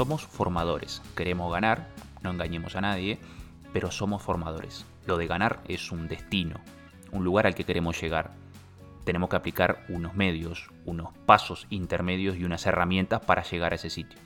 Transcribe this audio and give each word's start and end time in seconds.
Somos 0.00 0.24
formadores, 0.24 1.02
queremos 1.14 1.52
ganar, 1.52 1.90
no 2.22 2.30
engañemos 2.30 2.74
a 2.74 2.80
nadie, 2.80 3.18
pero 3.74 3.90
somos 3.90 4.22
formadores. 4.22 4.86
Lo 5.04 5.18
de 5.18 5.26
ganar 5.26 5.60
es 5.68 5.92
un 5.92 6.08
destino, 6.08 6.58
un 7.12 7.22
lugar 7.22 7.46
al 7.46 7.54
que 7.54 7.64
queremos 7.64 8.00
llegar. 8.00 8.30
Tenemos 9.04 9.28
que 9.28 9.36
aplicar 9.36 9.84
unos 9.90 10.14
medios, 10.14 10.70
unos 10.86 11.10
pasos 11.26 11.66
intermedios 11.68 12.38
y 12.38 12.44
unas 12.44 12.64
herramientas 12.64 13.20
para 13.26 13.42
llegar 13.42 13.72
a 13.72 13.74
ese 13.74 13.90
sitio. 13.90 14.18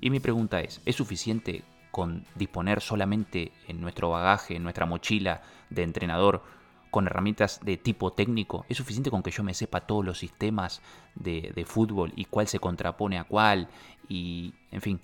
Y 0.00 0.08
mi 0.08 0.18
pregunta 0.18 0.62
es, 0.62 0.80
¿es 0.86 0.96
suficiente 0.96 1.62
con 1.90 2.24
disponer 2.34 2.80
solamente 2.80 3.52
en 3.66 3.82
nuestro 3.82 4.08
bagaje, 4.08 4.56
en 4.56 4.62
nuestra 4.62 4.86
mochila 4.86 5.42
de 5.68 5.82
entrenador, 5.82 6.42
con 6.90 7.06
herramientas 7.06 7.60
de 7.62 7.76
tipo 7.76 8.14
técnico? 8.14 8.64
¿Es 8.70 8.78
suficiente 8.78 9.10
con 9.10 9.22
que 9.22 9.30
yo 9.30 9.44
me 9.44 9.52
sepa 9.52 9.82
todos 9.82 10.06
los 10.06 10.18
sistemas 10.18 10.80
de, 11.14 11.52
de 11.54 11.66
fútbol 11.66 12.14
y 12.16 12.24
cuál 12.24 12.48
se 12.48 12.60
contrapone 12.60 13.18
a 13.18 13.24
cuál? 13.24 13.68
Y, 14.08 14.54
en 14.70 14.80
fin, 14.80 15.00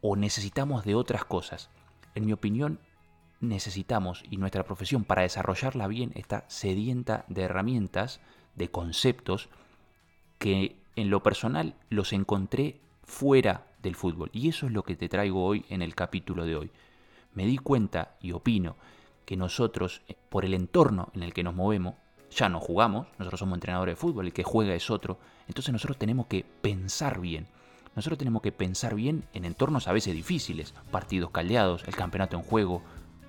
¿o 0.00 0.16
necesitamos 0.16 0.84
de 0.84 0.94
otras 0.94 1.24
cosas? 1.24 1.70
En 2.14 2.26
mi 2.26 2.32
opinión, 2.32 2.80
necesitamos, 3.40 4.24
y 4.30 4.36
nuestra 4.36 4.64
profesión 4.64 5.04
para 5.04 5.22
desarrollarla 5.22 5.86
bien 5.86 6.12
está 6.14 6.44
sedienta 6.48 7.24
de 7.28 7.42
herramientas, 7.42 8.20
de 8.54 8.70
conceptos, 8.70 9.48
que 10.38 10.80
en 10.96 11.10
lo 11.10 11.22
personal 11.22 11.74
los 11.90 12.12
encontré 12.12 12.80
fuera 13.04 13.66
del 13.82 13.94
fútbol. 13.94 14.30
Y 14.32 14.48
eso 14.48 14.66
es 14.66 14.72
lo 14.72 14.82
que 14.82 14.96
te 14.96 15.08
traigo 15.08 15.44
hoy 15.44 15.64
en 15.68 15.82
el 15.82 15.94
capítulo 15.94 16.44
de 16.44 16.56
hoy. 16.56 16.70
Me 17.34 17.46
di 17.46 17.58
cuenta 17.58 18.16
y 18.20 18.32
opino 18.32 18.76
que 19.24 19.36
nosotros, 19.36 20.02
eh, 20.08 20.16
por 20.28 20.44
el 20.44 20.54
entorno 20.54 21.10
en 21.14 21.22
el 21.22 21.32
que 21.32 21.42
nos 21.42 21.54
movemos, 21.54 21.94
ya 22.30 22.48
no 22.48 22.60
jugamos, 22.60 23.06
nosotros 23.18 23.40
somos 23.40 23.56
entrenadores 23.56 23.92
de 23.92 24.00
fútbol, 24.00 24.26
el 24.26 24.32
que 24.32 24.42
juega 24.42 24.74
es 24.74 24.90
otro, 24.90 25.18
entonces 25.46 25.72
nosotros 25.72 25.98
tenemos 25.98 26.26
que 26.26 26.44
pensar 26.44 27.20
bien. 27.20 27.46
Nosotros 27.98 28.18
tenemos 28.18 28.42
que 28.42 28.52
pensar 28.52 28.94
bien 28.94 29.24
en 29.32 29.44
entornos 29.44 29.88
a 29.88 29.92
veces 29.92 30.14
difíciles, 30.14 30.72
partidos 30.92 31.32
caldeados, 31.32 31.82
el 31.82 31.96
campeonato 31.96 32.36
en 32.36 32.44
juego. 32.44 32.80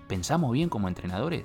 ¿Pensamos 0.08 0.52
bien 0.52 0.70
como 0.70 0.88
entrenadores? 0.88 1.44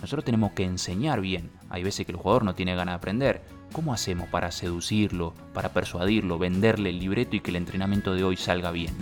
Nosotros 0.00 0.24
tenemos 0.24 0.52
que 0.52 0.64
enseñar 0.64 1.20
bien. 1.20 1.50
Hay 1.68 1.82
veces 1.82 2.06
que 2.06 2.12
el 2.12 2.16
jugador 2.16 2.42
no 2.42 2.54
tiene 2.54 2.74
ganas 2.74 2.94
de 2.94 2.96
aprender. 2.96 3.42
¿Cómo 3.74 3.92
hacemos 3.92 4.30
para 4.30 4.50
seducirlo, 4.50 5.34
para 5.52 5.74
persuadirlo, 5.74 6.38
venderle 6.38 6.88
el 6.88 7.00
libreto 7.00 7.36
y 7.36 7.40
que 7.40 7.50
el 7.50 7.56
entrenamiento 7.56 8.14
de 8.14 8.24
hoy 8.24 8.38
salga 8.38 8.70
bien? 8.70 8.94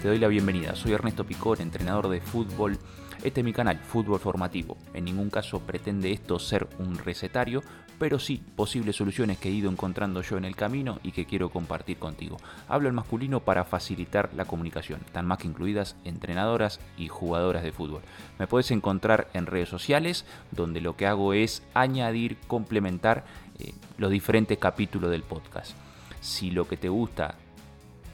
Te 0.00 0.08
doy 0.08 0.18
la 0.18 0.28
bienvenida, 0.28 0.74
soy 0.76 0.92
Ernesto 0.92 1.26
Picor, 1.26 1.60
entrenador 1.60 2.08
de 2.08 2.22
fútbol. 2.22 2.78
Este 3.22 3.40
es 3.40 3.44
mi 3.44 3.52
canal, 3.52 3.78
Fútbol 3.78 4.18
Formativo. 4.18 4.76
En 4.94 5.04
ningún 5.04 5.30
caso 5.30 5.60
pretende 5.60 6.10
esto 6.10 6.40
ser 6.40 6.66
un 6.80 6.98
recetario, 6.98 7.62
pero 8.00 8.18
sí 8.18 8.42
posibles 8.56 8.96
soluciones 8.96 9.38
que 9.38 9.48
he 9.48 9.52
ido 9.52 9.70
encontrando 9.70 10.22
yo 10.22 10.36
en 10.38 10.44
el 10.44 10.56
camino 10.56 10.98
y 11.04 11.12
que 11.12 11.24
quiero 11.24 11.48
compartir 11.48 11.98
contigo. 11.98 12.38
Hablo 12.66 12.88
en 12.88 12.96
masculino 12.96 13.38
para 13.38 13.62
facilitar 13.62 14.30
la 14.34 14.44
comunicación, 14.44 15.02
están 15.06 15.26
más 15.26 15.38
que 15.38 15.46
incluidas 15.46 15.94
entrenadoras 16.02 16.80
y 16.96 17.06
jugadoras 17.06 17.62
de 17.62 17.70
fútbol. 17.70 18.02
Me 18.40 18.48
puedes 18.48 18.72
encontrar 18.72 19.28
en 19.34 19.46
redes 19.46 19.68
sociales, 19.68 20.24
donde 20.50 20.80
lo 20.80 20.96
que 20.96 21.06
hago 21.06 21.32
es 21.32 21.62
añadir, 21.74 22.38
complementar 22.48 23.24
eh, 23.60 23.72
los 23.98 24.10
diferentes 24.10 24.58
capítulos 24.58 25.12
del 25.12 25.22
podcast. 25.22 25.76
Si 26.20 26.50
lo 26.50 26.66
que 26.66 26.76
te 26.76 26.88
gusta, 26.88 27.36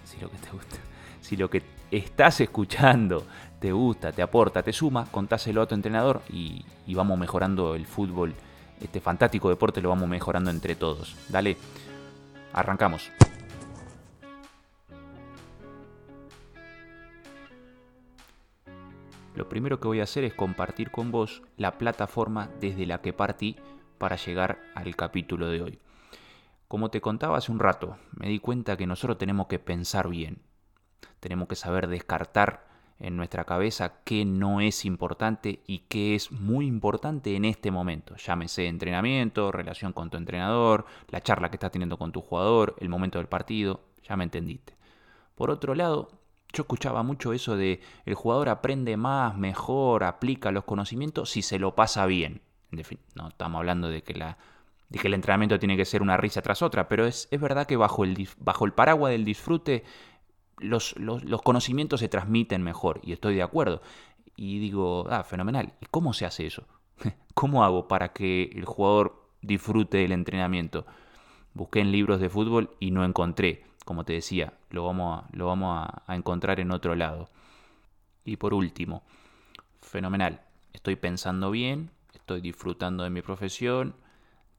si 0.04 0.20
lo 0.20 0.30
que 0.30 0.36
te 0.36 0.50
gusta, 0.50 0.76
si 1.22 1.36
lo 1.38 1.48
que 1.48 1.62
estás 1.91 2.42
escuchando 2.42 3.24
te 3.60 3.72
gusta, 3.72 4.12
te 4.12 4.22
aporta, 4.22 4.62
te 4.62 4.72
suma, 4.72 5.06
contáselo 5.10 5.62
a 5.62 5.66
tu 5.66 5.74
entrenador 5.74 6.22
y, 6.28 6.64
y 6.86 6.94
vamos 6.94 7.19
mejorando 7.19 7.74
el 7.74 7.86
fútbol 7.86 8.34
este 8.80 9.00
fantástico 9.00 9.48
deporte 9.48 9.80
lo 9.80 9.88
vamos 9.88 10.08
mejorando 10.08 10.50
entre 10.50 10.76
todos. 10.76 11.16
Dale, 11.28 11.56
arrancamos. 12.52 13.10
Lo 19.34 19.48
primero 19.48 19.78
que 19.78 19.88
voy 19.88 20.00
a 20.00 20.04
hacer 20.04 20.24
es 20.24 20.34
compartir 20.34 20.91
con 20.91 21.12
vos 21.12 21.42
la 21.56 21.78
plataforma 21.78 22.50
desde 22.60 22.86
la 22.86 23.00
que 23.00 23.12
partí 23.12 23.56
para 23.98 24.16
llegar 24.16 24.58
al 24.74 24.97
capítulo 24.97 25.48
de 25.48 25.62
hoy. 25.62 25.78
Como 26.66 26.91
te 26.91 27.00
contaba 27.00 27.38
hace 27.38 27.52
un 27.52 27.60
rato, 27.60 27.97
me 28.12 28.28
di 28.28 28.41
cuenta 28.41 28.76
que 28.76 28.86
nosotros 28.86 29.16
tenemos 29.16 29.47
que 29.47 29.58
pensar 29.58 30.08
bien. 30.08 30.42
Tenemos 31.20 31.48
que 31.48 31.56
saber 31.56 31.88
descartar 31.88 32.67
en 33.00 33.16
nuestra 33.16 33.44
cabeza 33.44 34.00
qué 34.04 34.25
no 34.25 34.60
es 34.60 34.84
importante 34.84 35.62
y 35.66 35.81
qué 35.88 36.14
es 36.14 36.32
muy 36.32 36.66
importante 36.66 37.36
en 37.36 37.44
este 37.44 37.70
momento. 37.70 38.16
Llámese 38.16 38.66
entrenamiento, 38.66 39.53
relación 39.53 39.92
con 39.92 40.10
tu 40.10 40.16
entrenador, 40.16 40.86
la 41.09 41.22
charla 41.22 41.50
que 41.50 41.56
estás 41.56 41.70
teniendo 41.70 41.97
con 41.97 42.12
tu 42.12 42.20
jugador, 42.20 42.75
el 42.81 42.88
momento 42.88 43.19
del 43.19 43.28
partido, 43.28 43.81
ya 44.03 44.16
me 44.16 44.25
entendiste. 44.25 44.76
Por 45.34 45.50
otro 45.50 45.75
lado, 45.75 46.10
yo 46.53 46.62
escuchaba 46.62 47.03
mucho 47.03 47.32
eso 47.32 47.56
de 47.56 47.81
el 48.04 48.14
jugador 48.14 48.48
aprende 48.48 48.97
más, 48.97 49.36
mejor, 49.36 50.03
aplica 50.03 50.50
los 50.50 50.65
conocimientos 50.65 51.30
si 51.30 51.42
se 51.42 51.59
lo 51.59 51.75
pasa 51.75 52.06
bien. 52.06 52.41
En 52.72 52.84
fin, 52.84 52.98
no 53.15 53.28
estamos 53.28 53.59
hablando 53.59 53.88
de 53.88 54.03
que 54.03 54.15
la 54.15 54.38
de 54.88 54.98
que 54.98 55.09
el 55.09 55.15
entrenamiento 55.15 55.59
tiene 55.59 55.76
que 55.76 55.84
ser 55.84 56.00
una 56.00 56.16
risa 56.16 56.41
tras 56.41 56.62
otra, 56.62 56.88
pero 56.88 57.06
es, 57.06 57.28
es 57.30 57.38
verdad 57.38 57.66
que 57.66 57.76
bajo 57.76 58.04
el, 58.04 58.26
bajo 58.38 58.65
el 58.65 58.72
paraguas 58.72 59.12
del 59.12 59.26
disfrute 59.26 59.84
los, 60.60 60.94
conocimientos 61.44 62.00
se 62.00 62.08
transmiten 62.08 62.62
mejor 62.62 63.00
y 63.02 63.12
estoy 63.12 63.34
de 63.36 63.42
acuerdo. 63.42 63.82
Y 64.36 64.58
digo, 64.58 65.06
ah, 65.10 65.24
fenomenal. 65.24 65.74
¿Y 65.80 65.86
cómo 65.86 66.12
se 66.12 66.26
hace 66.26 66.46
eso? 66.46 66.66
¿Cómo 67.34 67.64
hago 67.64 67.88
para 67.88 68.12
que 68.12 68.50
el 68.54 68.64
jugador 68.64 69.28
disfrute 69.42 69.98
del 69.98 70.12
entrenamiento? 70.12 70.86
Busqué 71.54 71.80
en 71.80 71.92
libros 71.92 72.20
de 72.20 72.28
fútbol 72.28 72.70
y 72.78 72.91
no 72.91 73.04
encontré. 73.04 73.64
Como 73.84 74.04
te 74.04 74.12
decía, 74.12 74.52
lo 74.70 74.84
vamos 74.84 75.24
lo 75.32 75.47
vamos 75.47 75.88
a 76.06 76.14
encontrar 76.14 76.60
en 76.60 76.70
otro 76.70 76.94
lado. 76.94 77.30
Y 78.24 78.36
por 78.36 78.52
último, 78.52 79.02
fenomenal. 79.80 80.42
Estoy 80.72 80.97
pensando 80.97 81.50
bien, 81.50 81.91
estoy 82.14 82.41
disfrutando 82.41 83.04
de 83.04 83.10
mi 83.10 83.22
profesión, 83.22 83.97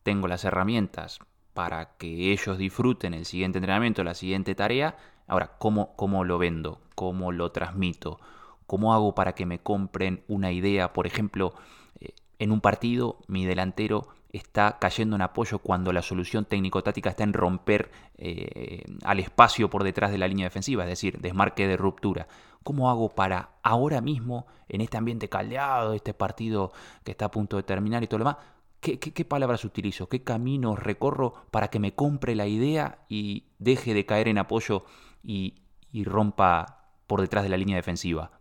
tengo 0.03 0.27
las 0.27 0.43
herramientas 0.43 1.19
para 1.53 1.97
que 1.97 2.31
ellos 2.31 2.57
disfruten 2.57 3.13
el 3.13 3.25
siguiente 3.25 3.59
entrenamiento, 3.59 4.03
la 4.03 4.15
siguiente 4.15 4.55
tarea 4.55 4.97
Ahora, 5.29 5.51
¿cómo, 5.59 5.95
¿cómo 5.95 6.23
lo 6.23 6.37
vendo? 6.37 6.81
¿Cómo 6.95 7.31
lo 7.31 7.51
transmito? 7.51 8.19
¿Cómo 8.67 8.93
hago 8.93 9.15
para 9.15 9.33
que 9.33 9.45
me 9.45 9.59
compren 9.59 10.23
una 10.27 10.51
idea? 10.51 10.91
Por 10.91 11.07
ejemplo, 11.07 11.53
eh, 12.01 12.13
en 12.39 12.51
un 12.51 12.61
partido 12.61 13.17
mi 13.27 13.45
delantero 13.45 14.07
está 14.31 14.77
cayendo 14.79 15.15
en 15.15 15.21
apoyo 15.21 15.59
cuando 15.59 15.93
la 15.93 16.01
solución 16.01 16.45
técnico-táctica 16.45 17.11
está 17.11 17.23
en 17.23 17.33
romper 17.33 17.91
eh, 18.17 18.83
al 19.03 19.19
espacio 19.19 19.69
por 19.69 19.83
detrás 19.83 20.11
de 20.11 20.17
la 20.17 20.27
línea 20.27 20.45
defensiva, 20.45 20.83
es 20.83 20.89
decir, 20.89 21.19
desmarque 21.19 21.67
de 21.67 21.77
ruptura. 21.77 22.27
¿Cómo 22.63 22.89
hago 22.89 23.09
para 23.09 23.51
ahora 23.63 24.01
mismo, 24.01 24.45
en 24.67 24.81
este 24.81 24.97
ambiente 24.97 25.29
caldeado, 25.29 25.93
este 25.93 26.13
partido 26.13 26.71
que 27.03 27.11
está 27.11 27.25
a 27.25 27.31
punto 27.31 27.57
de 27.57 27.63
terminar 27.63 28.03
y 28.03 28.07
todo 28.07 28.19
lo 28.19 28.25
demás, 28.25 28.37
¿Qué, 28.81 28.97
qué, 28.97 29.25
palabras 29.25 29.65
utilizo? 29.65 30.07
¿Qué 30.07 30.23
caminos 30.23 30.79
recorro 30.79 31.33
para 31.51 31.67
que 31.67 31.79
me 31.79 31.95
compre 31.95 32.33
la 32.33 32.47
idea 32.47 32.99
y 33.09 33.43
deje 33.57 33.93
de 33.93 34.05
caer 34.05 34.29
en 34.29 34.37
apoyo 34.37 34.85
y, 35.23 35.55
rompa 36.05 36.91
por 37.07 37.21
detrás 37.21 37.43
de 37.43 37.49
la 37.49 37.57
línea 37.57 37.75
defensiva. 37.75 38.39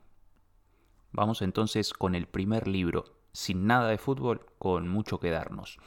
Vamos 1.13 1.43
entonces 1.43 1.93
con 1.93 2.15
el 2.15 2.27
primer 2.27 2.69
libro, 2.69 3.17
sin 3.33 3.67
nada 3.67 3.89
de 3.89 3.99
fútbol, 3.99 4.47
con 4.59 4.89
mucho 4.89 5.19
que 5.19 5.31
darnos. 5.31 5.79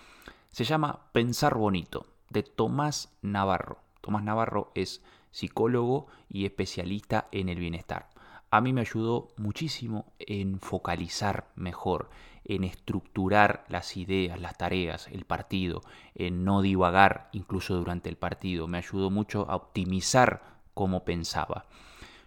Se 0.50 0.64
llama 0.64 1.12
Pensar 1.12 1.56
Bonito, 1.56 2.08
de 2.30 2.44
Tomás 2.44 3.16
Navarro. 3.22 3.80
Tomás 4.02 4.24
Navarro 4.24 4.72
es 4.76 5.04
psicólogo 5.32 6.08
y 6.30 6.46
especialista 6.46 7.28
en 7.32 7.50
el 7.50 7.60
bienestar. 7.60 8.10
A 8.50 8.60
mí 8.60 8.74
me 8.74 8.82
ayudó 8.82 9.30
muchísimo 9.38 10.12
en 10.20 10.60
focalizar 10.60 11.48
mejor, 11.56 12.10
en 12.44 12.66
estructurar 12.66 13.64
las 13.70 13.96
ideas, 13.96 14.42
las 14.42 14.58
tareas, 14.58 15.08
el 15.08 15.24
partido, 15.24 15.84
en 16.16 16.44
no 16.44 16.62
divagar 16.62 17.30
incluso 17.32 17.76
durante 17.76 18.10
el 18.10 18.18
partido. 18.18 18.68
Me 18.68 18.80
ayudó 18.80 19.10
mucho 19.10 19.50
a 19.50 19.56
optimizar 19.56 20.51
como 20.74 21.06
pensaba. 21.06 21.66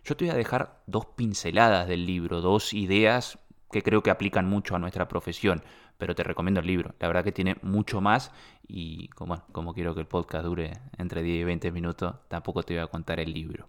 Yo 0.05 0.17
te 0.17 0.27
voy 0.27 0.35
a 0.35 0.37
dejar 0.37 0.83
dos 0.87 1.07
pinceladas 1.07 1.89
del 1.89 2.07
libro, 2.07 2.41
dos 2.41 2.75
ideas 2.75 3.39
que 3.71 3.83
creo 3.83 4.03
que 4.03 4.11
aplican 4.11 4.47
mucho 4.49 4.77
a 4.77 4.79
nuestra 4.79 5.09
profesión, 5.09 5.63
pero 5.99 6.15
te 6.15 6.23
recomiendo 6.23 6.61
el 6.61 6.67
libro. 6.67 6.95
La 7.01 7.09
verdad 7.09 7.25
que 7.25 7.33
tiene 7.33 7.57
mucho 7.63 8.01
más 8.01 8.31
y 8.69 9.09
como, 9.09 9.43
como 9.53 9.75
quiero 9.75 9.95
que 9.95 10.01
el 10.01 10.07
podcast 10.07 10.45
dure 10.45 10.73
entre 10.99 11.23
10 11.23 11.41
y 11.41 11.45
20 11.45 11.73
minutos, 11.73 12.15
tampoco 12.29 12.63
te 12.63 12.75
voy 12.75 12.83
a 12.83 12.87
contar 12.89 13.21
el 13.21 13.33
libro. 13.33 13.69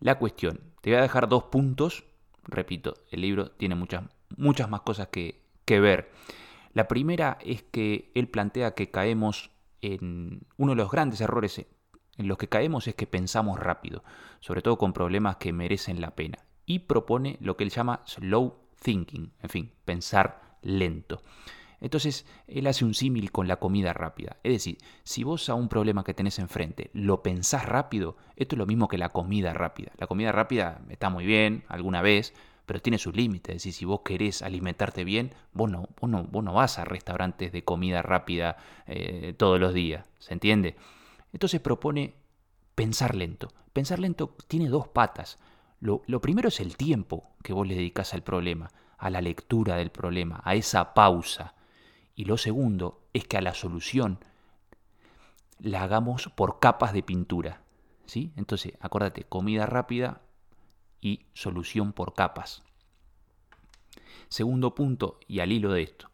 La 0.00 0.18
cuestión, 0.18 0.60
te 0.80 0.90
voy 0.90 0.98
a 0.98 1.02
dejar 1.02 1.28
dos 1.28 1.44
puntos. 1.44 2.04
Repito, 2.44 2.94
el 3.10 3.20
libro 3.20 3.52
tiene 3.52 3.76
muchas, 3.76 4.02
muchas 4.36 4.68
más 4.68 4.80
cosas 4.80 5.08
que, 5.08 5.40
que 5.64 5.78
ver. 5.78 6.10
La 6.74 6.88
primera 6.88 7.38
es 7.40 7.62
que 7.62 8.10
él 8.14 8.28
plantea 8.28 8.74
que 8.74 8.90
caemos 8.90 9.50
en 9.80 10.46
uno 10.56 10.72
de 10.72 10.76
los 10.76 10.90
grandes 10.90 11.20
errores 11.20 11.64
en 12.16 12.28
los 12.28 12.38
que 12.38 12.48
caemos 12.48 12.86
es 12.88 12.94
que 12.94 13.06
pensamos 13.06 13.58
rápido, 13.58 14.04
sobre 14.40 14.62
todo 14.62 14.78
con 14.78 14.92
problemas 14.92 15.36
que 15.36 15.52
merecen 15.52 16.00
la 16.00 16.14
pena, 16.14 16.38
y 16.66 16.80
propone 16.80 17.38
lo 17.40 17.56
que 17.56 17.64
él 17.64 17.70
llama 17.70 18.02
slow 18.06 18.54
thinking, 18.82 19.32
en 19.42 19.48
fin, 19.48 19.72
pensar 19.84 20.58
lento. 20.62 21.22
Entonces, 21.80 22.26
él 22.46 22.68
hace 22.68 22.84
un 22.84 22.94
símil 22.94 23.32
con 23.32 23.48
la 23.48 23.56
comida 23.56 23.92
rápida. 23.92 24.36
Es 24.44 24.52
decir, 24.52 24.78
si 25.02 25.24
vos 25.24 25.48
a 25.48 25.54
un 25.54 25.68
problema 25.68 26.04
que 26.04 26.14
tenés 26.14 26.38
enfrente 26.38 26.90
lo 26.94 27.24
pensás 27.24 27.66
rápido, 27.66 28.16
esto 28.36 28.54
es 28.54 28.58
lo 28.58 28.66
mismo 28.66 28.86
que 28.86 28.98
la 28.98 29.08
comida 29.08 29.52
rápida. 29.52 29.90
La 29.98 30.06
comida 30.06 30.30
rápida 30.30 30.80
está 30.90 31.10
muy 31.10 31.26
bien 31.26 31.64
alguna 31.66 32.00
vez, 32.00 32.34
pero 32.66 32.80
tiene 32.80 32.98
sus 32.98 33.16
límites. 33.16 33.56
Es 33.56 33.62
decir, 33.62 33.72
si 33.72 33.84
vos 33.84 34.02
querés 34.04 34.42
alimentarte 34.42 35.02
bien, 35.02 35.34
vos 35.52 35.68
no, 35.68 35.88
vos 36.00 36.08
no, 36.08 36.22
vos 36.22 36.44
no 36.44 36.52
vas 36.52 36.78
a 36.78 36.84
restaurantes 36.84 37.50
de 37.50 37.64
comida 37.64 38.00
rápida 38.00 38.56
eh, 38.86 39.34
todos 39.36 39.58
los 39.58 39.74
días. 39.74 40.06
¿Se 40.20 40.34
entiende? 40.34 40.76
Entonces 41.32 41.60
propone 41.60 42.14
pensar 42.74 43.14
lento. 43.14 43.48
Pensar 43.72 43.98
lento 43.98 44.36
tiene 44.48 44.68
dos 44.68 44.88
patas. 44.88 45.38
Lo, 45.80 46.02
primero 46.20 46.48
es 46.48 46.60
el 46.60 46.76
tiempo 46.76 47.32
que 47.42 47.52
vos 47.52 47.66
le 47.66 47.74
dedicas 47.74 48.14
al 48.14 48.22
problema, 48.22 48.70
a 48.98 49.10
la 49.10 49.20
lectura 49.20 49.76
del 49.76 49.90
problema, 49.90 50.40
a 50.44 50.54
esa 50.54 50.94
pausa. 50.94 51.54
Y 52.14 52.24
lo 52.24 52.36
segundo 52.36 53.02
es 53.12 53.26
que 53.26 53.36
a 53.36 53.40
la 53.40 53.54
solución 53.54 54.20
la 55.58 55.82
hagamos 55.82 56.28
por 56.36 56.60
capas 56.60 56.92
de 56.92 57.02
pintura. 57.02 57.62
¿sí? 58.06 58.32
Entonces, 58.36 58.74
acuérdate, 58.80 59.24
comida 59.24 59.66
rápida 59.66 60.20
y 61.00 61.26
solución 61.32 61.92
por 61.92 62.14
capas. 62.14 62.62
Segundo 64.28 64.74
punto, 64.74 65.18
y 65.26 65.40
al 65.40 65.50
hilo 65.52 65.72
de 65.72 65.82
esto, 65.82 66.10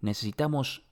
necesitamos 0.00 0.82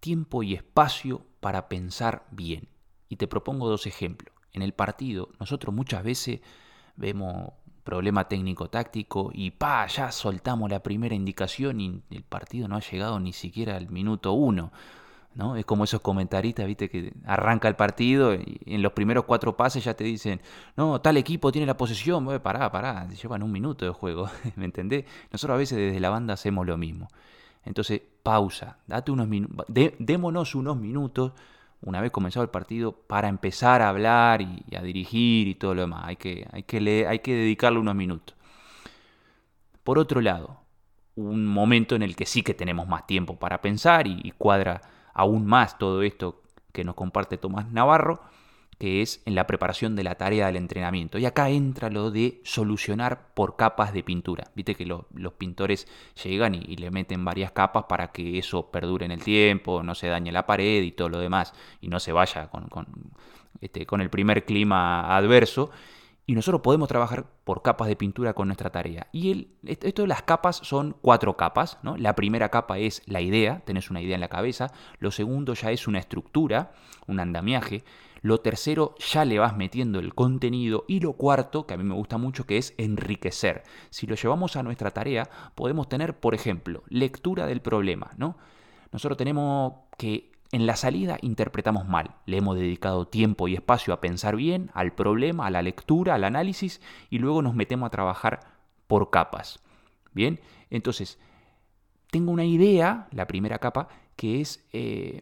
tiempo 0.00 0.42
y 0.42 0.54
espacio 0.54 1.26
para 1.40 1.68
pensar 1.68 2.26
bien. 2.30 2.68
Y 3.08 3.16
te 3.16 3.26
propongo 3.26 3.68
dos 3.68 3.86
ejemplos. 3.86 4.34
En 4.52 4.62
el 4.62 4.72
partido, 4.72 5.28
nosotros 5.38 5.74
muchas 5.74 6.02
veces 6.02 6.40
vemos 6.96 7.52
problema 7.84 8.28
técnico-táctico 8.28 9.30
y 9.32 9.52
pa, 9.52 9.86
ya 9.86 10.10
soltamos 10.10 10.68
la 10.68 10.82
primera 10.82 11.14
indicación 11.14 11.80
y 11.80 12.02
el 12.10 12.24
partido 12.24 12.66
no 12.66 12.76
ha 12.76 12.80
llegado 12.80 13.20
ni 13.20 13.32
siquiera 13.32 13.76
al 13.76 13.88
minuto 13.88 14.32
uno. 14.32 14.72
¿no? 15.36 15.54
Es 15.54 15.64
como 15.64 15.84
esos 15.84 16.00
comentaristas, 16.00 16.66
viste, 16.66 16.88
que 16.88 17.12
arranca 17.26 17.68
el 17.68 17.76
partido 17.76 18.34
y 18.34 18.58
en 18.66 18.82
los 18.82 18.92
primeros 18.92 19.24
cuatro 19.24 19.56
pases 19.56 19.84
ya 19.84 19.94
te 19.94 20.02
dicen, 20.02 20.40
no, 20.76 21.00
tal 21.00 21.16
equipo 21.18 21.52
tiene 21.52 21.66
la 21.66 21.76
posesión, 21.76 22.26
pará, 22.40 22.72
pará, 22.72 23.06
llevan 23.08 23.42
un 23.42 23.52
minuto 23.52 23.84
de 23.84 23.92
juego, 23.92 24.28
¿me 24.56 24.64
entendés? 24.64 25.04
Nosotros 25.30 25.54
a 25.54 25.58
veces 25.58 25.78
desde 25.78 26.00
la 26.00 26.10
banda 26.10 26.34
hacemos 26.34 26.66
lo 26.66 26.76
mismo. 26.76 27.08
Entonces, 27.64 28.00
pausa, 28.22 28.78
date 28.86 29.12
unos 29.12 29.28
minutos, 29.28 29.66
démonos 29.68 30.54
unos 30.54 30.76
minutos 30.76 31.32
una 31.82 32.00
vez 32.00 32.10
comenzado 32.10 32.44
el 32.44 32.50
partido, 32.50 32.92
para 32.92 33.28
empezar 33.28 33.82
a 33.82 33.88
hablar 33.88 34.42
y, 34.42 34.64
a 34.76 34.82
dirigir 34.82 35.48
y 35.48 35.54
todo 35.54 35.74
lo 35.74 35.82
demás. 35.82 36.04
Hay 36.06 36.16
que, 36.16 36.46
hay, 36.52 36.62
que 36.64 37.06
hay 37.06 37.18
que 37.20 37.34
dedicarle 37.34 37.78
unos 37.78 37.94
minutos. 37.94 38.36
Por 39.84 39.98
otro 39.98 40.20
lado, 40.20 40.60
un 41.14 41.46
momento 41.46 41.94
en 41.94 42.02
el 42.02 42.16
que 42.16 42.26
sí 42.26 42.42
que 42.42 42.54
tenemos 42.54 42.88
más 42.88 43.06
tiempo 43.06 43.38
para 43.38 43.60
pensar 43.62 44.06
y 44.06 44.32
cuadra 44.36 44.82
aún 45.14 45.46
más 45.46 45.78
todo 45.78 46.02
esto 46.02 46.42
que 46.72 46.84
nos 46.84 46.94
comparte 46.94 47.38
Tomás 47.38 47.72
Navarro, 47.72 48.20
que 48.78 49.02
es 49.02 49.22
en 49.24 49.34
la 49.34 49.46
preparación 49.46 49.96
de 49.96 50.04
la 50.04 50.16
tarea 50.16 50.46
del 50.46 50.56
entrenamiento. 50.56 51.18
Y 51.18 51.24
acá 51.24 51.48
entra 51.48 51.88
lo 51.90 52.10
de 52.10 52.40
solucionar 52.44 53.32
por 53.34 53.56
capas 53.56 53.92
de 53.92 54.02
pintura. 54.02 54.50
Viste 54.54 54.74
que 54.74 54.84
los 54.84 55.32
pintores 55.38 55.88
llegan 56.22 56.54
y, 56.54 56.76
le 56.76 56.90
meten 56.90 57.24
varias 57.24 57.52
capas 57.52 57.84
para 57.88 58.12
que 58.12 58.38
eso 58.38 58.70
perdure 58.70 59.06
en 59.06 59.12
el 59.12 59.22
tiempo, 59.22 59.82
no 59.82 59.94
se 59.94 60.08
dañe 60.08 60.30
la 60.30 60.46
pared 60.46 60.82
y 60.82 60.92
todo 60.92 61.08
lo 61.08 61.18
demás, 61.18 61.54
y 61.80 61.88
no 61.88 62.00
se 62.00 62.12
vaya 62.12 62.48
con, 62.48 62.68
con, 62.68 62.86
este, 63.60 63.86
con 63.86 64.00
el 64.00 64.10
primer 64.10 64.44
clima 64.44 65.16
adverso. 65.16 65.70
Y 66.28 66.34
nosotros 66.34 66.60
podemos 66.60 66.88
trabajar 66.88 67.24
por 67.44 67.62
capas 67.62 67.86
de 67.86 67.94
pintura 67.94 68.34
con 68.34 68.48
nuestra 68.48 68.70
tarea. 68.70 69.06
Y 69.12 69.30
el, 69.30 69.48
esto 69.64 70.02
de 70.02 70.08
las 70.08 70.22
capas 70.22 70.56
son 70.56 70.96
cuatro 71.00 71.36
capas. 71.36 71.78
¿no? 71.84 71.96
La 71.96 72.16
primera 72.16 72.48
capa 72.48 72.78
es 72.78 73.02
la 73.06 73.20
idea, 73.20 73.62
tenés 73.64 73.90
una 73.90 74.02
idea 74.02 74.16
en 74.16 74.20
la 74.20 74.28
cabeza. 74.28 74.72
Lo 74.98 75.12
segundo 75.12 75.54
ya 75.54 75.70
es 75.70 75.86
una 75.86 76.00
estructura, 76.00 76.72
un 77.06 77.20
andamiaje. 77.20 77.84
Lo 78.26 78.40
tercero, 78.40 78.96
ya 78.98 79.24
le 79.24 79.38
vas 79.38 79.56
metiendo 79.56 80.00
el 80.00 80.12
contenido. 80.12 80.84
Y 80.88 80.98
lo 80.98 81.12
cuarto, 81.12 81.64
que 81.64 81.74
a 81.74 81.76
mí 81.76 81.84
me 81.84 81.94
gusta 81.94 82.18
mucho, 82.18 82.44
que 82.44 82.58
es 82.58 82.74
enriquecer. 82.76 83.62
Si 83.90 84.08
lo 84.08 84.16
llevamos 84.16 84.56
a 84.56 84.64
nuestra 84.64 84.90
tarea, 84.90 85.30
podemos 85.54 85.88
tener, 85.88 86.18
por 86.18 86.34
ejemplo, 86.34 86.82
lectura 86.88 87.46
del 87.46 87.60
problema. 87.60 88.10
¿no? 88.16 88.36
Nosotros 88.90 89.16
tenemos 89.16 89.74
que 89.96 90.32
en 90.50 90.66
la 90.66 90.74
salida 90.74 91.18
interpretamos 91.22 91.86
mal. 91.86 92.16
Le 92.26 92.38
hemos 92.38 92.56
dedicado 92.56 93.06
tiempo 93.06 93.46
y 93.46 93.54
espacio 93.54 93.94
a 93.94 94.00
pensar 94.00 94.34
bien, 94.34 94.72
al 94.74 94.92
problema, 94.92 95.46
a 95.46 95.50
la 95.50 95.62
lectura, 95.62 96.16
al 96.16 96.24
análisis, 96.24 96.80
y 97.10 97.20
luego 97.20 97.42
nos 97.42 97.54
metemos 97.54 97.86
a 97.86 97.90
trabajar 97.90 98.40
por 98.88 99.10
capas. 99.10 99.60
Bien, 100.14 100.40
entonces, 100.70 101.20
tengo 102.10 102.32
una 102.32 102.44
idea, 102.44 103.06
la 103.12 103.28
primera 103.28 103.60
capa, 103.60 103.86
que 104.16 104.40
es, 104.40 104.64
eh, 104.72 105.20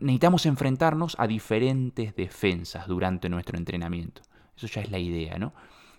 necesitamos 0.00 0.46
enfrentarnos 0.46 1.16
a 1.18 1.26
diferentes 1.26 2.14
defensas 2.14 2.86
durante 2.86 3.28
nuestro 3.28 3.56
entrenamiento. 3.58 4.22
Eso 4.56 4.66
ya 4.66 4.82
es 4.82 4.90
la 4.90 4.98
idea, 4.98 5.38
¿no? 5.38 5.52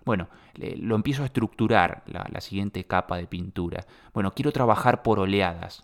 Bueno, 0.06 0.30
lo 0.78 0.96
empiezo 0.96 1.24
a 1.24 1.26
estructurar, 1.26 2.04
la, 2.06 2.40
siguiente 2.40 2.86
capa 2.86 3.18
de 3.18 3.26
pintura. 3.26 3.88
Bueno, 4.14 4.36
quiero 4.36 4.52
trabajar 4.52 5.02
por 5.02 5.18
oleadas. 5.18 5.84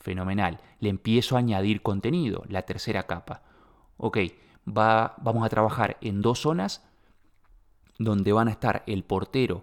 Fenomenal. 0.00 0.58
Le 0.80 0.88
empiezo 0.88 1.36
a 1.36 1.38
añadir 1.38 1.82
contenido, 1.82 2.42
la 2.48 2.62
tercera 2.62 3.04
capa. 3.04 3.42
Ok, 3.96 4.18
va, 4.66 5.14
vamos 5.18 5.46
a 5.46 5.48
trabajar 5.48 5.98
en 6.00 6.20
dos 6.20 6.40
zonas 6.40 6.84
donde 7.98 8.32
van 8.32 8.48
a 8.48 8.50
estar 8.50 8.82
el 8.86 9.04
portero 9.04 9.62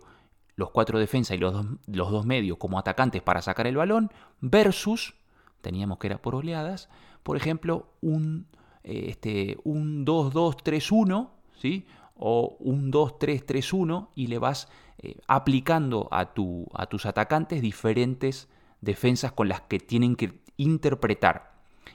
los 0.60 0.72
cuatro 0.72 1.00
defensas 1.00 1.38
y 1.38 1.40
los 1.40 1.66
los 1.88 2.12
dos 2.12 2.26
medios 2.26 2.58
como 2.58 2.78
atacantes 2.78 3.22
para 3.22 3.42
sacar 3.42 3.66
el 3.66 3.78
balón, 3.78 4.12
versus, 4.42 5.16
teníamos 5.62 6.00
que 6.00 6.08
era 6.08 6.22
por 6.22 6.36
oleadas, 6.36 6.90
por 7.24 7.38
ejemplo, 7.38 7.88
un, 8.02 8.48
eh, 8.84 9.06
este, 9.10 9.58
un 9.64 10.06
2-2-3-1, 10.06 11.30
¿sí? 11.58 11.86
o 12.16 12.58
un 12.60 12.92
2-3-3-1 12.92 14.10
y 14.16 14.28
le 14.28 14.40
vas 14.40 14.70
eh, 15.00 15.16
aplicando 15.28 16.10
a, 16.12 16.34
tu, 16.34 16.68
a 16.74 16.86
tus 16.88 17.06
atacantes 17.06 17.62
diferentes 17.62 18.50
defensas 18.82 19.32
con 19.32 19.48
las 19.48 19.62
que 19.62 19.80
tienen 19.80 20.16
que 20.16 20.42
interpretar. 20.58 21.54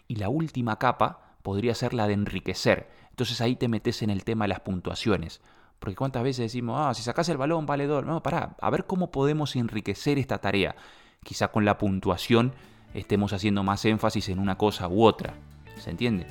Y 0.09 0.17
la 0.17 0.29
última 0.29 0.79
capa 0.79 1.37
podría 1.43 1.75
ser 1.75 1.93
la 1.93 2.07
de 2.07 2.15
enriquecer. 2.15 2.89
Entonces 3.11 3.41
ahí 3.41 3.57
te 3.57 3.69
metes 3.69 4.03
en 4.03 4.11
el 4.11 4.25
tema 4.25 4.45
de 4.45 4.49
las 4.49 4.61
puntuaciones. 4.61 5.43
Porque 5.79 5.97
cuántas 5.97 6.23
veces 6.23 6.47
decimos, 6.47 6.81
ah, 6.81 6.95
si 6.95 7.03
sacas 7.03 7.29
el 7.29 7.37
balón 7.37 7.67
vale 7.67 7.87
dos. 7.87 8.05
No, 8.07 8.23
pará, 8.23 8.57
a 8.61 8.71
ver 8.71 8.87
cómo 8.87 9.11
podemos 9.11 9.55
enriquecer 9.57 10.19
esta 10.19 10.39
tarea. 10.39 10.75
Quizá 11.23 11.49
con 11.49 11.67
la 11.67 11.77
puntuación 11.77 12.55
estemos 12.95 13.33
haciendo 13.33 13.63
más 13.63 13.85
énfasis 13.85 14.29
en 14.29 14.39
una 14.39 14.57
cosa 14.57 14.89
u 14.89 15.05
otra. 15.05 15.35
¿Se 15.77 15.91
entiende? 15.91 16.27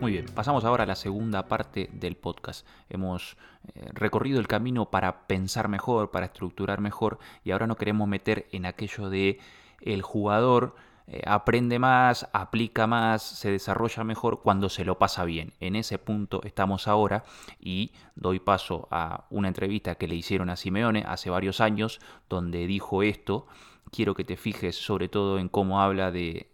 Muy 0.00 0.12
bien, 0.12 0.24
pasamos 0.34 0.64
ahora 0.64 0.84
a 0.84 0.86
la 0.86 0.96
segunda 0.96 1.46
parte 1.46 1.90
del 1.92 2.16
podcast. 2.16 2.66
Hemos 2.88 3.36
eh, 3.74 3.90
recorrido 3.92 4.40
el 4.40 4.48
camino 4.48 4.90
para 4.90 5.26
pensar 5.26 5.68
mejor, 5.68 6.10
para 6.10 6.26
estructurar 6.26 6.80
mejor 6.80 7.18
y 7.44 7.50
ahora 7.50 7.66
nos 7.66 7.76
queremos 7.76 8.08
meter 8.08 8.46
en 8.50 8.64
aquello 8.64 9.10
de 9.10 9.38
el 9.82 10.00
jugador 10.00 10.74
eh, 11.12 11.22
aprende 11.26 11.80
más, 11.80 12.28
aplica 12.32 12.86
más, 12.86 13.22
se 13.22 13.50
desarrolla 13.50 14.04
mejor 14.04 14.42
cuando 14.42 14.68
se 14.68 14.84
lo 14.84 14.96
pasa 14.96 15.24
bien. 15.24 15.54
En 15.58 15.74
ese 15.74 15.98
punto 15.98 16.40
estamos 16.44 16.86
ahora 16.86 17.24
y 17.58 17.90
doy 18.14 18.38
paso 18.38 18.86
a 18.92 19.24
una 19.28 19.48
entrevista 19.48 19.96
que 19.96 20.06
le 20.06 20.14
hicieron 20.14 20.50
a 20.50 20.56
Simeone 20.56 21.02
hace 21.04 21.28
varios 21.28 21.60
años 21.60 22.00
donde 22.28 22.64
dijo 22.68 23.02
esto. 23.02 23.48
Quiero 23.90 24.14
que 24.14 24.22
te 24.22 24.36
fijes 24.36 24.76
sobre 24.76 25.08
todo 25.08 25.40
en 25.40 25.48
cómo 25.48 25.80
habla 25.80 26.12
de, 26.12 26.52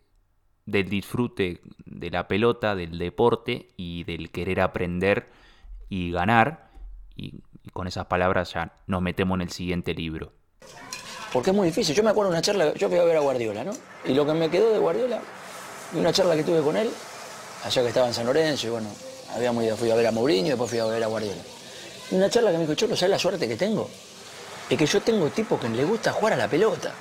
del 0.65 0.89
disfrute 0.89 1.61
de 1.85 2.11
la 2.11 2.27
pelota, 2.27 2.75
del 2.75 2.97
deporte 2.97 3.69
y 3.77 4.05
del 4.05 4.31
querer 4.31 4.63
aprender 4.63 5.29
y 5.91 6.13
ganar. 6.13 6.71
Y, 7.15 7.43
y 7.63 7.71
con 7.75 7.89
esas 7.89 8.07
palabras 8.07 8.55
ya 8.55 8.73
nos 8.87 9.03
metemos 9.03 9.37
en 9.37 9.43
el 9.43 9.51
siguiente 9.51 9.93
libro 9.93 10.33
porque 11.37 11.51
es 11.51 11.57
muy 11.57 11.67
difícil. 11.67 11.95
Yo 11.95 12.03
me 12.03 12.09
acuerdo 12.09 12.31
de 12.31 12.37
una 12.37 12.41
charla, 12.41 12.73
yo 12.73 12.89
fui 12.89 12.97
a 12.97 13.05
ver 13.05 13.15
a 13.15 13.21
Guardiola, 13.21 13.63
¿no? 13.63 13.73
Y 14.07 14.15
lo 14.15 14.25
que 14.25 14.33
me 14.33 14.49
quedó 14.49 14.73
de 14.73 14.79
Guardiola, 14.79 15.21
una 15.93 16.11
charla 16.11 16.35
que 16.35 16.43
tuve 16.43 16.63
con 16.63 16.79
él, 16.79 16.91
allá 17.63 17.83
que 17.83 17.89
estaba 17.89 18.07
en 18.07 18.15
San 18.15 18.25
Lorenzo, 18.25 18.69
y 18.69 18.71
bueno, 18.71 18.89
habíamos 19.35 19.63
ido, 19.63 19.77
fui 19.77 19.91
a 19.91 19.97
ver 19.97 20.07
a 20.07 20.13
Mourinho 20.13 20.47
y 20.47 20.49
después 20.49 20.71
fui 20.71 20.79
a 20.79 20.87
ver 20.87 21.05
a 21.05 21.09
Guardiola. 21.09 21.43
Y 22.11 22.15
una 22.15 22.31
charla 22.31 22.53
que 22.53 22.57
me 22.57 22.63
dijo, 22.63 22.75
Cholo, 22.75 22.97
¿sabes 22.97 23.11
la 23.11 23.19
suerte 23.19 23.47
que 23.47 23.55
tengo? 23.55 23.91
Es 24.71 24.79
que 24.79 24.87
yo 24.87 25.03
tengo 25.03 25.29
tipo 25.29 25.61
que 25.61 25.69
le 25.69 25.85
gusta 25.85 26.11
jugar 26.11 26.33
a 26.33 26.37
la 26.39 26.49
pelota. 26.49 26.95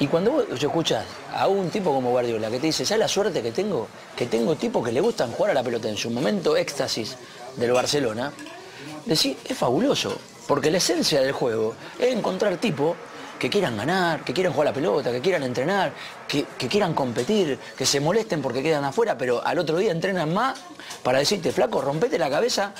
Y 0.00 0.06
cuando 0.06 0.30
vos 0.30 0.44
escuchás 0.58 1.04
a 1.30 1.46
un 1.46 1.68
tipo 1.68 1.92
como 1.92 2.12
Guardiola 2.12 2.50
que 2.50 2.58
te 2.58 2.68
dice, 2.68 2.86
¿sabes 2.86 3.00
la 3.00 3.08
suerte 3.08 3.42
que 3.42 3.52
tengo? 3.52 3.88
Que 4.16 4.24
tengo 4.24 4.56
tipos 4.56 4.82
que 4.82 4.90
le 4.90 5.02
gustan 5.02 5.32
jugar 5.32 5.50
a 5.50 5.54
la 5.54 5.62
pelota 5.62 5.86
en 5.90 5.98
su 5.98 6.08
momento 6.08 6.56
éxtasis 6.56 7.14
del 7.56 7.72
Barcelona, 7.72 8.32
decís, 9.04 9.36
es 9.44 9.58
fabuloso, 9.58 10.16
porque 10.48 10.70
la 10.70 10.78
esencia 10.78 11.20
del 11.20 11.32
juego 11.32 11.74
es 11.98 12.10
encontrar 12.10 12.56
tipos 12.56 12.96
que 13.38 13.50
quieran 13.50 13.76
ganar, 13.76 14.24
que 14.24 14.32
quieran 14.32 14.52
jugar 14.52 14.66
la 14.66 14.72
pelota, 14.72 15.10
que 15.12 15.20
quieran 15.20 15.42
entrenar, 15.42 15.92
que, 16.28 16.44
quieran 16.68 16.94
competir, 16.94 17.58
que 17.76 17.86
se 17.86 18.00
molesten 18.00 18.40
porque 18.40 18.62
quedan 18.62 18.84
afuera, 18.84 19.16
pero 19.18 19.44
al 19.44 19.58
otro 19.58 19.76
día 19.78 19.92
entrenan 19.92 20.32
más 20.32 20.60
para 21.02 21.18
decirte, 21.18 21.52
flaco, 21.52 21.80
rompete 21.80 22.18
la 22.18 22.30
cabeza 22.30 22.74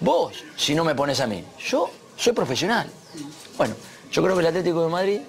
vos 0.00 0.44
si 0.56 0.74
no 0.74 0.84
me 0.84 0.94
pones 0.94 1.20
a 1.20 1.26
mí. 1.26 1.44
Yo 1.58 1.90
soy 2.16 2.32
profesional. 2.32 2.88
Bueno, 3.56 3.74
yo 4.10 4.22
creo 4.22 4.34
que 4.34 4.40
el 4.40 4.46
Atlético 4.46 4.82
de 4.82 4.88
Madrid 4.88 5.20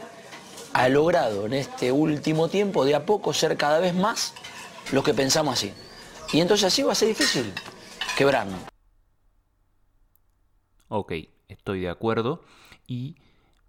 ha 0.73 0.89
logrado 0.89 1.45
en 1.45 1.53
este 1.53 1.91
último 1.91 2.49
tiempo 2.49 2.85
de 2.85 2.95
a 2.95 3.05
poco 3.05 3.33
ser 3.33 3.57
cada 3.57 3.79
vez 3.79 3.95
más 3.95 4.33
lo 4.91 5.03
que 5.03 5.13
pensamos 5.13 5.53
así. 5.53 5.73
Y 6.31 6.41
entonces 6.41 6.65
así 6.65 6.83
va 6.83 6.91
a 6.91 6.95
ser 6.95 7.07
difícil 7.07 7.53
quebrarnos. 8.17 8.59
Ok, 10.89 11.13
estoy 11.47 11.81
de 11.81 11.89
acuerdo. 11.89 12.43
Y 12.85 13.17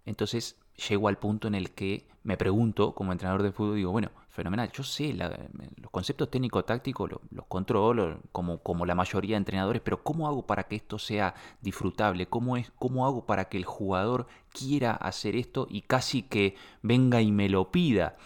entonces 0.05 0.55
llego 0.79 1.07
al 1.07 1.17
punto 1.17 1.47
en 1.47 1.55
el 1.55 1.71
que 1.71 2.07
me 2.23 2.37
pregunto, 2.37 2.93
como 2.93 3.11
entrenador 3.11 3.43
de 3.43 3.51
fútbol, 3.51 3.75
digo, 3.75 3.91
bueno, 3.91 4.11
fenomenal, 4.29 4.71
yo 4.71 4.83
sé 4.83 5.13
los 5.13 5.91
conceptos 5.91 6.29
técnico-tácticos, 6.29 7.09
los, 7.31 7.45
controlo 7.47 8.19
como, 8.31 8.59
como 8.59 8.85
la 8.85 8.95
mayoría 8.95 9.35
de 9.35 9.39
entrenadores, 9.39 9.81
pero 9.81 10.03
¿cómo 10.03 10.27
hago 10.27 10.45
para 10.45 10.63
que 10.63 10.75
esto 10.75 10.99
sea 10.99 11.33
disfrutable? 11.61 12.27
¿Cómo, 12.27 12.57
es, 12.57 12.71
¿Cómo 12.77 13.05
hago 13.05 13.25
para 13.25 13.45
que 13.49 13.57
el 13.57 13.65
jugador 13.65 14.27
quiera 14.51 14.91
hacer 14.91 15.35
esto 15.35 15.67
y 15.69 15.81
casi 15.81 16.23
que 16.23 16.55
venga 16.81 17.21
y 17.21 17.31
me 17.31 17.49
lo 17.49 17.71
pida? 17.71 18.17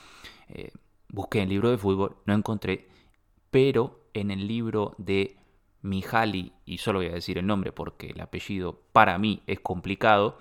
Eh, 0.50 0.72
busqué 1.10 1.39
en 1.39 1.43
el 1.45 1.50
libro 1.50 1.69
de 1.69 1.77
fútbol, 1.77 2.17
no 2.25 2.33
encontré, 2.33 2.88
pero 3.50 4.07
en 4.13 4.31
el 4.31 4.48
libro 4.48 4.95
de 4.98 5.38
Mihaly, 5.81 6.53
y 6.65 6.77
solo 6.77 7.00
voy 7.00 7.07
a 7.07 7.13
decir 7.13 7.38
el 7.38 7.45
nombre 7.45 7.72
porque 7.72 8.12
el 8.12 8.22
apellido 8.22 8.81
para 8.91 9.17
mí 9.17 9.43
es 9.48 9.60
complicado, 9.60 10.38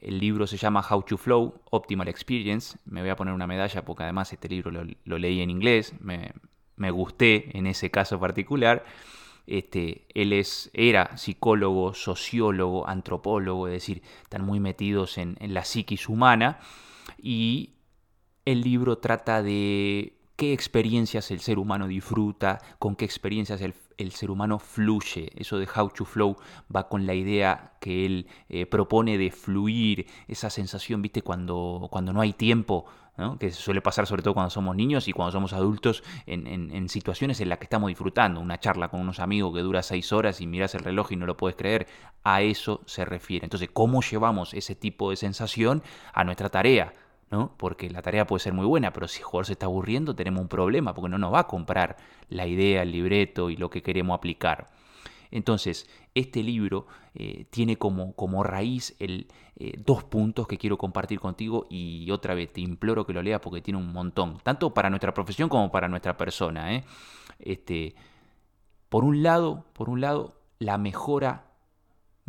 el 0.00 0.18
libro 0.18 0.46
se 0.46 0.56
llama 0.56 0.84
How 0.88 1.02
to 1.02 1.16
Flow, 1.16 1.60
Optimal 1.70 2.08
Experience. 2.08 2.78
Me 2.84 3.00
voy 3.00 3.10
a 3.10 3.16
poner 3.16 3.34
una 3.34 3.46
medalla 3.46 3.84
porque 3.84 4.02
además 4.04 4.32
este 4.32 4.48
libro 4.48 4.70
lo, 4.70 5.18
leí 5.18 5.40
en 5.40 5.50
inglés, 5.50 5.94
me, 6.00 6.90
gusté 6.90 7.56
en 7.56 7.66
ese 7.66 7.90
caso 7.90 8.18
particular. 8.18 8.84
Este, 9.46 10.06
él 10.14 10.32
es, 10.32 10.70
era 10.72 11.16
psicólogo, 11.16 11.92
sociólogo, 11.94 12.88
antropólogo, 12.88 13.66
es 13.66 13.74
decir, 13.74 14.02
están 14.22 14.44
muy 14.44 14.60
metidos 14.60 15.18
en, 15.18 15.36
en 15.40 15.54
la 15.54 15.64
psiquis 15.64 16.08
humana. 16.08 16.60
Y 17.20 17.74
el 18.44 18.62
libro 18.62 18.98
trata 18.98 19.42
de 19.42 20.14
qué 20.36 20.54
experiencias 20.54 21.30
el 21.30 21.40
ser 21.40 21.58
humano 21.58 21.86
disfruta, 21.86 22.60
con 22.78 22.96
qué 22.96 23.04
experiencias 23.04 23.60
el, 23.60 23.74
ser 24.12 24.30
humano 24.30 24.58
fluye. 24.58 25.30
Eso 25.36 25.58
de 25.58 25.68
how 25.74 25.90
to 25.90 26.04
flow 26.04 26.36
va 26.74 26.88
con 26.88 27.06
la 27.06 27.14
idea 27.14 27.74
que 27.80 28.06
él 28.06 28.26
eh, 28.48 28.66
propone 28.66 29.18
de 29.18 29.30
fluir, 29.30 30.06
esa 30.28 30.48
sensación, 30.48 31.02
viste, 31.02 31.22
cuando, 31.22 31.88
cuando 31.90 32.12
no 32.12 32.20
hay 32.22 32.32
tiempo, 32.32 32.86
que 33.38 33.50
suele 33.50 33.82
pasar 33.82 34.06
sobre 34.06 34.22
todo 34.22 34.34
cuando 34.34 34.50
somos 34.50 34.74
niños 34.74 35.08
y 35.08 35.12
cuando 35.12 35.32
somos 35.32 35.52
adultos 35.52 36.02
en, 36.26 36.88
situaciones 36.88 37.40
en 37.40 37.48
las 37.48 37.58
que 37.58 37.64
estamos 37.64 37.88
disfrutando. 37.88 38.40
Una 38.40 38.58
charla 38.58 38.88
con 38.88 39.00
unos 39.00 39.20
amigos 39.20 39.54
que 39.54 39.60
dura 39.60 39.82
seis 39.82 40.12
horas 40.12 40.40
y 40.40 40.46
miras 40.46 40.74
el 40.74 40.80
reloj 40.80 41.12
y 41.12 41.16
no 41.16 41.26
lo 41.26 41.36
puedes 41.36 41.56
creer. 41.56 41.86
A 42.24 42.42
eso 42.42 42.82
se 42.86 43.04
refiere. 43.04 43.44
Entonces, 43.44 43.68
¿cómo 43.72 44.00
llevamos 44.02 44.54
ese 44.54 44.74
tipo 44.74 45.10
de 45.10 45.16
sensación 45.16 45.82
a 46.12 46.24
nuestra 46.24 46.48
tarea? 46.48 46.92
¿No? 47.30 47.54
Porque 47.56 47.90
la 47.90 48.02
tarea 48.02 48.26
puede 48.26 48.40
ser 48.40 48.52
muy 48.52 48.66
buena, 48.66 48.92
pero 48.92 49.08
si 49.08 49.18
el 49.18 49.24
jugador 49.24 49.46
se 49.46 49.52
está 49.52 49.66
aburriendo, 49.66 50.14
tenemos 50.14 50.42
un 50.42 50.48
problema, 50.48 50.94
porque 50.94 51.08
no 51.08 51.18
nos 51.18 51.32
va 51.32 51.40
a 51.40 51.46
comprar 51.46 51.96
la 52.28 52.46
idea, 52.46 52.82
el 52.82 52.92
libreto 52.92 53.50
y 53.50 53.56
lo 53.56 53.70
que 53.70 53.82
queremos 53.82 54.16
aplicar. 54.16 54.68
Entonces, 55.30 55.88
este 56.14 56.42
libro 56.42 56.86
eh, 57.14 57.46
tiene 57.50 57.76
como, 57.76 58.14
como 58.14 58.42
raíz 58.42 58.96
eh, 58.98 59.26
dos 59.78 60.02
puntos 60.02 60.48
que 60.48 60.58
quiero 60.58 60.76
compartir 60.76 61.20
contigo 61.20 61.66
y 61.70 62.10
otra 62.10 62.34
vez 62.34 62.52
te 62.52 62.60
imploro 62.60 63.06
que 63.06 63.12
lo 63.12 63.22
leas 63.22 63.40
porque 63.40 63.60
tiene 63.60 63.78
un 63.78 63.92
montón, 63.92 64.38
tanto 64.42 64.74
para 64.74 64.90
nuestra 64.90 65.14
profesión 65.14 65.48
como 65.48 65.70
para 65.70 65.88
nuestra 65.88 66.16
persona. 66.16 66.74
¿eh? 66.74 66.84
Este, 67.38 67.94
por 68.88 69.04
un 69.04 69.22
lado, 69.22 69.66
por 69.72 69.88
un 69.88 70.00
lado, 70.00 70.34
la 70.58 70.78
mejora 70.78 71.49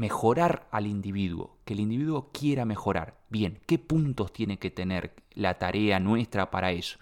mejorar 0.02 0.68
al 0.72 0.88
individuo, 0.88 1.58
que 1.64 1.76
el 1.76 1.80
individuo 1.80 2.32
quiera 2.34 2.66
mejorar. 2.66 3.20
Bien, 3.30 3.60
¿qué 3.68 3.78
puntos 3.78 4.34
tiene 4.34 4.58
que 4.58 4.72
tener 4.72 5.14
la 5.36 5.60
tarea 5.60 6.00
nuestra 6.00 6.50
para 6.50 6.72
eso? 6.72 6.98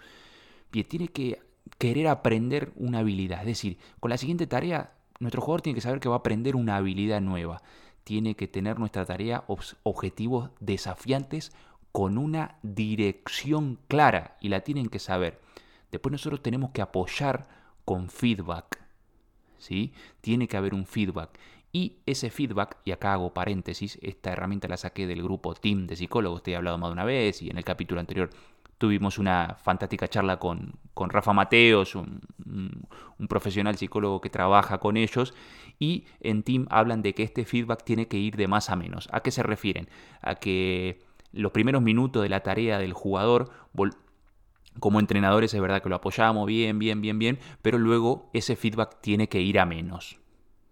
Bien, 0.70 0.86
tiene 0.86 1.08
que 1.08 1.40
querer 1.78 2.08
aprender 2.08 2.74
una 2.76 2.98
habilidad. 2.98 3.40
Es 3.40 3.46
decir, 3.46 3.78
con 4.00 4.10
la 4.10 4.18
siguiente 4.18 4.46
tarea, 4.46 4.92
nuestro 5.18 5.40
jugador 5.40 5.62
tiene 5.62 5.76
que 5.76 5.80
saber 5.80 5.98
que 5.98 6.10
va 6.10 6.16
a 6.16 6.18
aprender 6.18 6.56
una 6.56 6.76
habilidad 6.76 7.22
nueva. 7.22 7.62
Tiene 8.04 8.34
que 8.34 8.48
tener 8.48 8.78
nuestra 8.78 9.06
tarea 9.06 9.44
objetivos 9.82 10.50
desafiantes 10.60 11.52
con 11.92 12.18
una 12.18 12.58
dirección 12.62 13.78
clara 13.88 14.36
y 14.42 14.50
la 14.50 14.60
tienen 14.60 14.90
que 14.90 14.98
saber. 14.98 15.40
Después 15.90 16.12
nosotros 16.12 16.42
tenemos 16.42 16.72
que 16.72 16.82
apoyar 16.82 17.48
con 17.86 18.10
feedback. 18.10 18.78
¿sí? 19.56 19.94
Tiene 20.20 20.48
que 20.48 20.58
haber 20.58 20.74
un 20.74 20.84
feedback. 20.84 21.30
Y 21.72 21.98
ese 22.06 22.30
feedback, 22.30 22.78
y 22.84 22.90
acá 22.90 23.12
hago 23.12 23.32
paréntesis, 23.32 23.98
esta 24.02 24.32
herramienta 24.32 24.66
la 24.66 24.76
saqué 24.76 25.06
del 25.06 25.22
grupo 25.22 25.54
Team 25.54 25.86
de 25.86 25.96
psicólogos, 25.96 26.42
te 26.42 26.52
he 26.52 26.56
hablado 26.56 26.78
más 26.78 26.88
de 26.88 26.92
una 26.94 27.04
vez, 27.04 27.42
y 27.42 27.50
en 27.50 27.58
el 27.58 27.64
capítulo 27.64 28.00
anterior 28.00 28.30
tuvimos 28.78 29.18
una 29.18 29.56
fantástica 29.62 30.08
charla 30.08 30.38
con, 30.38 30.72
con 30.94 31.10
Rafa 31.10 31.32
Mateos, 31.32 31.94
un, 31.94 32.22
un, 33.18 33.28
profesional 33.28 33.76
psicólogo 33.76 34.20
que 34.20 34.30
trabaja 34.30 34.78
con 34.78 34.96
ellos, 34.96 35.34
y 35.78 36.06
en 36.20 36.42
Team 36.42 36.66
hablan 36.70 37.02
de 37.02 37.14
que 37.14 37.22
este 37.22 37.44
feedback 37.44 37.84
tiene 37.84 38.08
que 38.08 38.16
ir 38.16 38.36
de 38.36 38.48
más 38.48 38.70
a 38.70 38.76
menos. 38.76 39.08
¿A 39.12 39.20
qué 39.20 39.30
se 39.30 39.42
refieren? 39.42 39.88
A 40.22 40.36
que 40.36 40.98
los 41.32 41.52
primeros 41.52 41.82
minutos 41.82 42.22
de 42.22 42.28
la 42.28 42.40
tarea 42.40 42.78
del 42.78 42.94
jugador 42.94 43.50
como 44.78 44.98
entrenadores 45.00 45.52
es 45.54 45.60
verdad 45.60 45.82
que 45.82 45.88
lo 45.88 45.96
apoyamos 45.96 46.46
bien, 46.46 46.78
bien, 46.78 47.00
bien, 47.00 47.18
bien, 47.18 47.38
pero 47.62 47.78
luego 47.78 48.30
ese 48.32 48.56
feedback 48.56 49.00
tiene 49.00 49.28
que 49.28 49.40
ir 49.40 49.58
a 49.58 49.66
menos. 49.66 50.18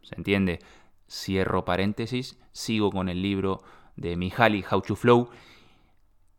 ¿Se 0.03 0.15
entiende? 0.15 0.61
Cierro 1.09 1.65
paréntesis, 1.65 2.39
sigo 2.53 2.91
con 2.91 3.09
el 3.09 3.23
libro 3.23 3.63
de 3.97 4.17
Mihaly, 4.17 4.65
How 4.71 4.83
to 4.83 4.95
Flow. 4.95 5.31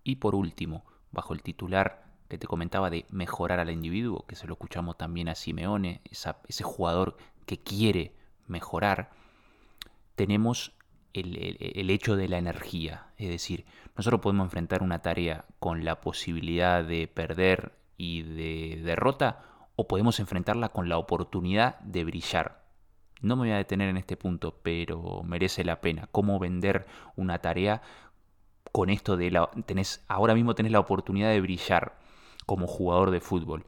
Y 0.04 0.18
por 0.18 0.36
último, 0.36 0.86
bajo 1.12 1.34
el 1.34 1.42
titular 1.42 2.06
que 2.28 2.38
te 2.38 2.48
comentaba 2.48 2.90
de 2.90 3.06
mejorar 3.10 3.60
al 3.60 3.72
individuo, 3.72 4.26
que 4.28 4.36
se 4.36 4.48
lo 4.48 4.54
escuchamos 4.54 4.98
también 4.98 5.30
a 5.30 5.36
Simeone, 5.36 6.02
ese 6.10 6.64
jugador 6.64 7.18
que 7.46 7.58
quiere 7.58 8.14
mejorar, 8.48 9.10
tenemos 10.16 10.74
el, 11.14 11.58
el, 11.60 11.90
hecho 11.90 12.16
de 12.16 12.28
la 12.28 12.38
energía. 12.38 13.08
Es 13.18 13.30
decir, 13.30 13.66
nosotros 13.98 14.22
podemos 14.22 14.46
enfrentar 14.46 14.84
una 14.84 15.02
tarea 15.02 15.46
con 15.60 15.84
la 15.84 16.02
posibilidad 16.02 16.84
de 16.84 17.08
perder 17.08 17.74
y 17.98 18.22
de 18.22 18.82
derrota, 18.84 19.44
o 19.76 19.88
podemos 19.88 20.20
enfrentarla 20.20 20.70
con 20.70 20.90
la 20.90 20.98
oportunidad 20.98 21.80
de 21.80 22.04
brillar. 22.04 22.59
No 23.22 23.36
me 23.36 23.44
voy 23.44 23.52
a 23.52 23.58
detener 23.58 23.90
en 23.90 23.98
este 23.98 24.18
punto, 24.18 24.60
pero 24.62 25.22
merece 25.24 25.64
la 25.64 25.82
pena. 25.82 26.08
¿Cómo 26.12 26.40
vender 26.40 26.86
una 27.16 27.40
tarea 27.40 27.82
con 28.72 28.90
esto 28.90 29.18
de 29.18 29.32
la... 29.32 29.50
Ahora 30.08 30.36
mismo 30.36 30.56
tenés 30.56 30.72
la 30.72 30.80
oportunidad 30.80 31.30
de 31.30 31.42
brillar 31.42 31.98
como 32.46 32.68
jugador 32.68 33.12
de 33.12 33.20
fútbol. 33.20 33.66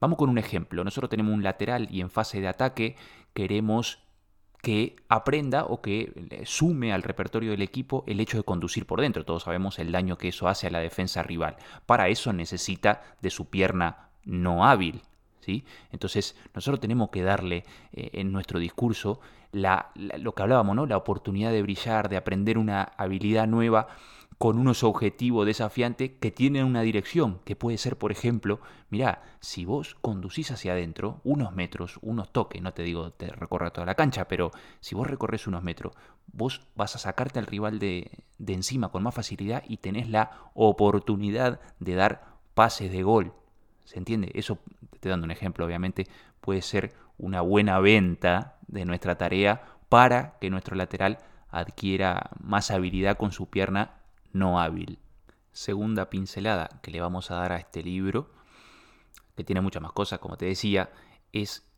Vamos 0.00 0.18
con 0.18 0.28
un 0.28 0.38
ejemplo. 0.38 0.84
Nosotros 0.84 1.10
tenemos 1.10 1.32
un 1.32 1.42
lateral 1.42 1.88
y 1.90 2.00
en 2.00 2.10
fase 2.10 2.40
de 2.40 2.48
ataque 2.48 2.96
queremos 3.34 3.98
que 4.62 4.96
aprenda 5.08 5.64
o 5.64 5.80
que 5.80 6.42
sume 6.44 6.92
al 6.92 7.02
repertorio 7.02 7.50
del 7.50 7.62
equipo 7.62 8.04
el 8.06 8.20
hecho 8.20 8.36
de 8.36 8.44
conducir 8.44 8.86
por 8.86 9.00
dentro. 9.00 9.24
Todos 9.24 9.44
sabemos 9.44 9.78
el 9.78 9.90
daño 9.90 10.18
que 10.18 10.28
eso 10.28 10.48
hace 10.48 10.68
a 10.68 10.70
la 10.70 10.78
defensa 10.78 11.22
rival. 11.22 11.56
Para 11.84 12.08
eso 12.08 12.32
necesita 12.32 13.02
de 13.20 13.30
su 13.30 13.50
pierna 13.50 14.10
no 14.24 14.64
hábil, 14.64 15.02
entonces, 15.90 16.36
nosotros 16.54 16.80
tenemos 16.80 17.10
que 17.10 17.22
darle 17.22 17.64
eh, 17.92 18.10
en 18.14 18.32
nuestro 18.32 18.58
discurso 18.58 19.20
lo 19.52 20.34
que 20.34 20.42
hablábamos, 20.42 20.74
¿no? 20.76 20.86
La 20.86 20.96
oportunidad 20.96 21.52
de 21.52 21.62
brillar, 21.62 22.08
de 22.08 22.16
aprender 22.16 22.56
una 22.56 22.82
habilidad 22.96 23.46
nueva 23.46 23.88
con 24.38 24.58
unos 24.58 24.82
objetivos 24.82 25.46
desafiantes 25.46 26.12
que 26.18 26.32
tienen 26.32 26.64
una 26.64 26.82
dirección, 26.82 27.38
que 27.44 27.54
puede 27.54 27.78
ser, 27.78 27.96
por 27.96 28.10
ejemplo, 28.10 28.60
mira, 28.90 29.22
si 29.38 29.64
vos 29.64 29.94
conducís 30.00 30.50
hacia 30.50 30.72
adentro 30.72 31.20
unos 31.22 31.52
metros, 31.54 31.98
unos 32.02 32.32
toques, 32.32 32.60
no 32.60 32.72
te 32.72 32.82
digo 32.82 33.12
te 33.12 33.28
recorra 33.28 33.72
toda 33.72 33.86
la 33.86 33.94
cancha, 33.94 34.26
pero 34.26 34.50
si 34.80 34.96
vos 34.96 35.06
recorres 35.06 35.46
unos 35.46 35.62
metros, 35.62 35.94
vos 36.32 36.66
vas 36.74 36.96
a 36.96 36.98
sacarte 36.98 37.38
al 37.38 37.46
rival 37.46 37.78
de, 37.78 38.10
de 38.38 38.54
encima 38.54 38.88
con 38.88 39.04
más 39.04 39.14
facilidad 39.14 39.62
y 39.68 39.76
tenés 39.76 40.08
la 40.08 40.50
oportunidad 40.54 41.60
de 41.78 41.94
dar 41.94 42.32
pases 42.54 42.90
de 42.90 43.02
gol. 43.04 43.34
¿Se 43.84 43.98
entiende? 43.98 44.30
Eso, 44.34 44.58
te 44.90 44.96
estoy 44.96 45.10
dando 45.10 45.24
un 45.24 45.30
ejemplo, 45.30 45.64
obviamente, 45.64 46.06
puede 46.40 46.62
ser 46.62 46.92
una 47.18 47.40
buena 47.40 47.78
venta 47.80 48.58
de 48.66 48.84
nuestra 48.84 49.16
tarea 49.16 49.62
para 49.88 50.38
que 50.40 50.50
nuestro 50.50 50.76
lateral 50.76 51.18
adquiera 51.48 52.30
más 52.40 52.70
habilidad 52.70 53.16
con 53.16 53.32
su 53.32 53.50
pierna 53.50 54.00
no 54.32 54.60
hábil. 54.60 54.98
Segunda 55.52 56.08
pincelada 56.08 56.80
que 56.82 56.90
le 56.90 57.00
vamos 57.00 57.30
a 57.30 57.36
dar 57.36 57.52
a 57.52 57.58
este 57.58 57.82
libro, 57.82 58.30
que 59.36 59.44
tiene 59.44 59.60
muchas 59.60 59.82
más 59.82 59.92
cosas, 59.92 60.18
como 60.18 60.36
te 60.36 60.46
decía, 60.46 60.90
es 61.32 61.68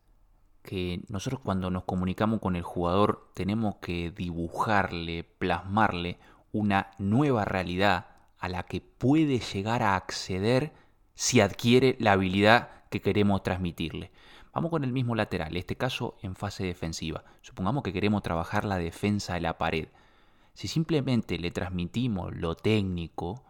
que 0.63 1.03
nosotros 1.09 1.41
cuando 1.43 1.71
nos 1.71 1.85
comunicamos 1.85 2.41
con 2.41 2.57
el 2.57 2.63
jugador 2.63 3.31
tenemos 3.35 3.77
que 3.77 4.11
dibujarle, 4.11 5.25
plasmarle 5.25 6.19
una 6.53 6.93
nueva 6.99 7.45
realidad 7.45 8.07
a 8.39 8.49
la 8.49 8.63
que 8.63 8.81
puede 8.81 9.41
llegar 9.41 9.83
a 9.83 9.97
acceder 9.97 10.73
si 11.15 11.41
adquiere 11.41 11.97
la 11.99 12.13
habilidad 12.13 12.69
que 12.91 13.01
queremos 13.01 13.43
transmitirle. 13.43 14.11
Vamos 14.53 14.71
con 14.71 14.85
el 14.85 14.93
mismo 14.93 15.17
lateral, 15.17 15.51
en 15.51 15.57
este 15.59 15.77
caso 15.77 16.17
en 16.23 16.37
fase 16.37 16.65
defensiva. 16.65 17.25
Supongamos 17.43 17.83
que 17.83 17.93
queremos 17.93 18.23
trabajar 18.23 18.65
la 18.65 18.79
defensa 18.79 19.35
de 19.35 19.41
la 19.41 19.59
pared. 19.59 19.89
Si 20.55 20.69
simplemente 20.69 21.39
le 21.39 21.51
transmitimos 21.51 22.33
lo 22.37 22.55
técnico, 22.55 23.43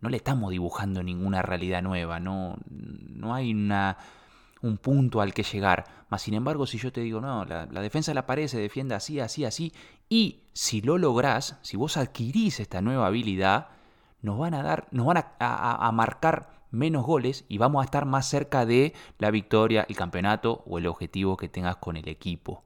no 0.00 0.08
le 0.08 0.16
estamos 0.16 0.50
dibujando 0.50 1.04
ninguna 1.04 1.42
realidad 1.42 1.82
nueva, 1.82 2.18
no, 2.18 2.56
no 2.68 3.32
hay 3.32 3.52
una, 3.52 3.96
un 4.60 4.76
punto 4.78 5.20
al 5.20 5.32
que 5.32 5.44
llegar. 5.44 5.84
Más 6.08 6.22
sin 6.22 6.34
embargo, 6.34 6.66
si 6.66 6.78
yo 6.78 6.92
te 6.92 7.00
digo, 7.00 7.20
no, 7.20 7.44
la, 7.44 7.66
defensa 7.66 8.10
de 8.10 8.16
la 8.16 8.26
pared 8.26 8.48
se 8.48 8.58
defiende 8.58 8.96
así, 8.96 9.20
así, 9.20 9.44
así, 9.44 9.72
y 10.08 10.42
si 10.52 10.80
lo 10.80 10.98
lográs, 10.98 11.58
si 11.62 11.76
vos 11.76 11.96
adquirís 11.96 12.58
esta 12.58 12.80
nueva 12.80 13.06
habilidad, 13.06 13.68
nos 14.20 14.36
van 14.36 14.54
a 14.54 14.64
dar, 14.64 14.88
nos 14.90 15.06
van 15.06 15.18
a, 15.18 15.86
a 15.86 15.92
marcar 15.92 16.59
menos 16.70 17.04
goles 17.04 17.44
y 17.48 17.58
vamos 17.58 17.82
a 17.82 17.84
estar 17.84 18.06
más 18.06 18.28
cerca 18.28 18.66
de 18.66 18.94
la 19.18 19.30
victoria, 19.30 19.86
el 19.88 19.96
campeonato 19.96 20.62
o 20.66 20.78
el 20.78 20.86
objetivo 20.86 21.36
que 21.36 21.48
tengas 21.48 21.76
con 21.76 21.96
el 21.96 22.08
equipo. 22.08 22.62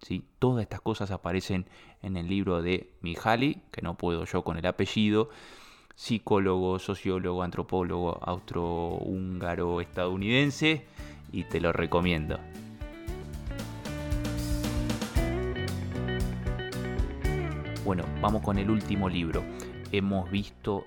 ¿Sí? 0.00 0.24
Todas 0.38 0.62
estas 0.62 0.80
cosas 0.80 1.10
aparecen 1.10 1.66
en 2.02 2.16
el 2.16 2.28
libro 2.28 2.60
de 2.60 2.92
Mihaly, 3.00 3.62
que 3.70 3.82
no 3.82 3.96
puedo 3.96 4.24
yo 4.24 4.44
con 4.44 4.58
el 4.58 4.66
apellido, 4.66 5.30
psicólogo, 5.94 6.78
sociólogo, 6.78 7.42
antropólogo 7.42 8.18
austrohúngaro 8.22 9.80
estadounidense 9.80 10.86
y 11.32 11.44
te 11.44 11.60
lo 11.60 11.72
recomiendo. 11.72 12.38
Bueno, 17.84 18.04
vamos 18.20 18.42
con 18.42 18.58
el 18.58 18.68
último 18.68 19.08
libro. 19.08 19.44
Hemos 19.92 20.30
visto 20.30 20.86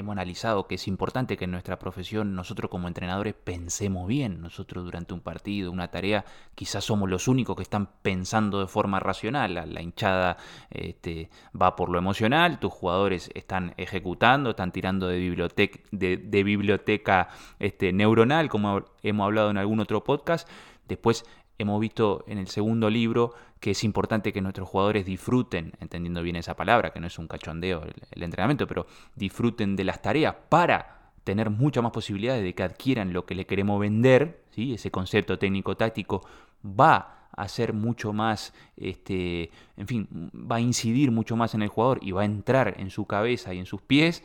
hemos 0.00 0.12
analizado 0.12 0.66
que 0.66 0.76
es 0.76 0.88
importante 0.88 1.36
que 1.36 1.44
en 1.44 1.50
nuestra 1.50 1.78
profesión 1.78 2.34
nosotros 2.34 2.70
como 2.70 2.88
entrenadores 2.88 3.34
pensemos 3.34 4.06
bien. 4.06 4.40
Nosotros 4.40 4.84
durante 4.84 5.14
un 5.14 5.20
partido, 5.20 5.70
una 5.72 5.90
tarea, 5.90 6.24
quizás 6.54 6.84
somos 6.84 7.08
los 7.08 7.28
únicos 7.28 7.56
que 7.56 7.62
están 7.62 7.88
pensando 8.02 8.60
de 8.60 8.66
forma 8.66 9.00
racional. 9.00 9.54
La, 9.54 9.82
hinchada 9.82 10.36
este, 10.70 11.30
va 11.60 11.76
por 11.76 11.88
lo 11.88 11.98
emocional, 11.98 12.58
tus 12.58 12.72
jugadores 12.72 13.30
están 13.34 13.74
ejecutando, 13.76 14.50
están 14.50 14.72
tirando 14.72 15.08
de 15.08 15.18
biblioteca, 15.18 15.80
de, 15.90 16.44
biblioteca 16.44 17.28
este, 17.58 17.92
neuronal, 17.92 18.48
como 18.48 18.84
hemos 19.02 19.24
hablado 19.24 19.50
en 19.50 19.58
algún 19.58 19.80
otro 19.80 20.04
podcast. 20.04 20.48
Después 20.88 21.24
hemos 21.58 21.80
visto 21.80 22.24
en 22.26 22.38
el 22.38 22.48
segundo 22.48 22.90
libro 22.90 23.34
que 23.60 23.70
es 23.72 23.84
importante 23.84 24.32
que 24.32 24.40
nuestros 24.40 24.68
jugadores 24.68 25.06
disfruten, 25.06 25.72
entendiendo 25.80 26.22
bien 26.22 26.36
esa 26.36 26.54
palabra, 26.54 26.92
que 26.92 27.00
no 27.00 27.06
es 27.06 27.18
un 27.18 27.26
cachondeo 27.26 27.82
el, 28.10 28.22
entrenamiento, 28.22 28.66
pero 28.66 28.86
disfruten 29.14 29.76
de 29.76 29.84
las 29.84 30.02
tareas 30.02 30.34
para 30.48 31.12
tener 31.24 31.50
muchas 31.50 31.82
más 31.82 31.92
posibilidades 31.92 32.42
de 32.42 32.54
que 32.54 32.62
adquieran 32.62 33.12
lo 33.12 33.26
que 33.26 33.34
le 33.34 33.46
queremos 33.46 33.80
vender, 33.80 34.44
¿sí? 34.50 34.74
ese 34.74 34.90
concepto 34.90 35.38
técnico-táctico 35.38 36.22
va 36.64 37.28
a 37.32 37.48
ser 37.48 37.72
mucho 37.72 38.12
más, 38.12 38.54
este, 38.76 39.50
en 39.76 39.86
fin, 39.86 40.08
va 40.34 40.56
a 40.56 40.60
incidir 40.60 41.10
mucho 41.10 41.36
más 41.36 41.54
en 41.54 41.62
el 41.62 41.68
jugador 41.68 41.98
y 42.02 42.12
va 42.12 42.22
a 42.22 42.24
entrar 42.24 42.74
en 42.78 42.90
su 42.90 43.06
cabeza 43.06 43.52
y 43.52 43.58
en 43.58 43.66
sus 43.66 43.82
pies 43.82 44.22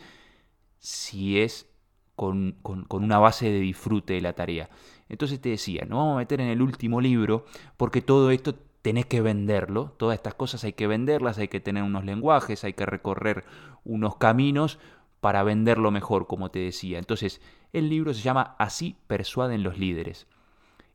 si 0.79 1.39
es 1.39 1.67
con, 2.15 2.57
con, 2.61 2.85
una 3.03 3.19
base 3.19 3.49
de 3.49 3.59
disfrute 3.59 4.13
de 4.13 4.21
la 4.21 4.33
tarea. 4.33 4.69
Entonces 5.11 5.41
te 5.41 5.49
decía, 5.49 5.81
nos 5.81 5.97
vamos 5.97 6.15
a 6.15 6.19
meter 6.19 6.39
en 6.39 6.47
el 6.47 6.61
último 6.61 7.01
libro 7.01 7.43
porque 7.75 8.01
todo 8.01 8.31
esto 8.31 8.55
tenés 8.81 9.05
que 9.05 9.19
venderlo, 9.19 9.93
todas 9.97 10.15
estas 10.15 10.35
cosas 10.35 10.63
hay 10.63 10.71
que 10.71 10.87
venderlas, 10.87 11.37
hay 11.37 11.49
que 11.49 11.59
tener 11.59 11.83
unos 11.83 12.05
lenguajes, 12.05 12.63
hay 12.63 12.71
que 12.71 12.85
recorrer 12.85 13.43
unos 13.83 14.15
caminos 14.15 14.79
para 15.19 15.43
venderlo 15.43 15.91
mejor, 15.91 16.27
como 16.27 16.49
te 16.49 16.59
decía. 16.59 16.97
Entonces, 16.97 17.41
el 17.73 17.89
libro 17.89 18.13
se 18.13 18.21
llama 18.21 18.55
Así 18.57 18.95
persuaden 19.07 19.63
los 19.63 19.77
líderes. 19.77 20.27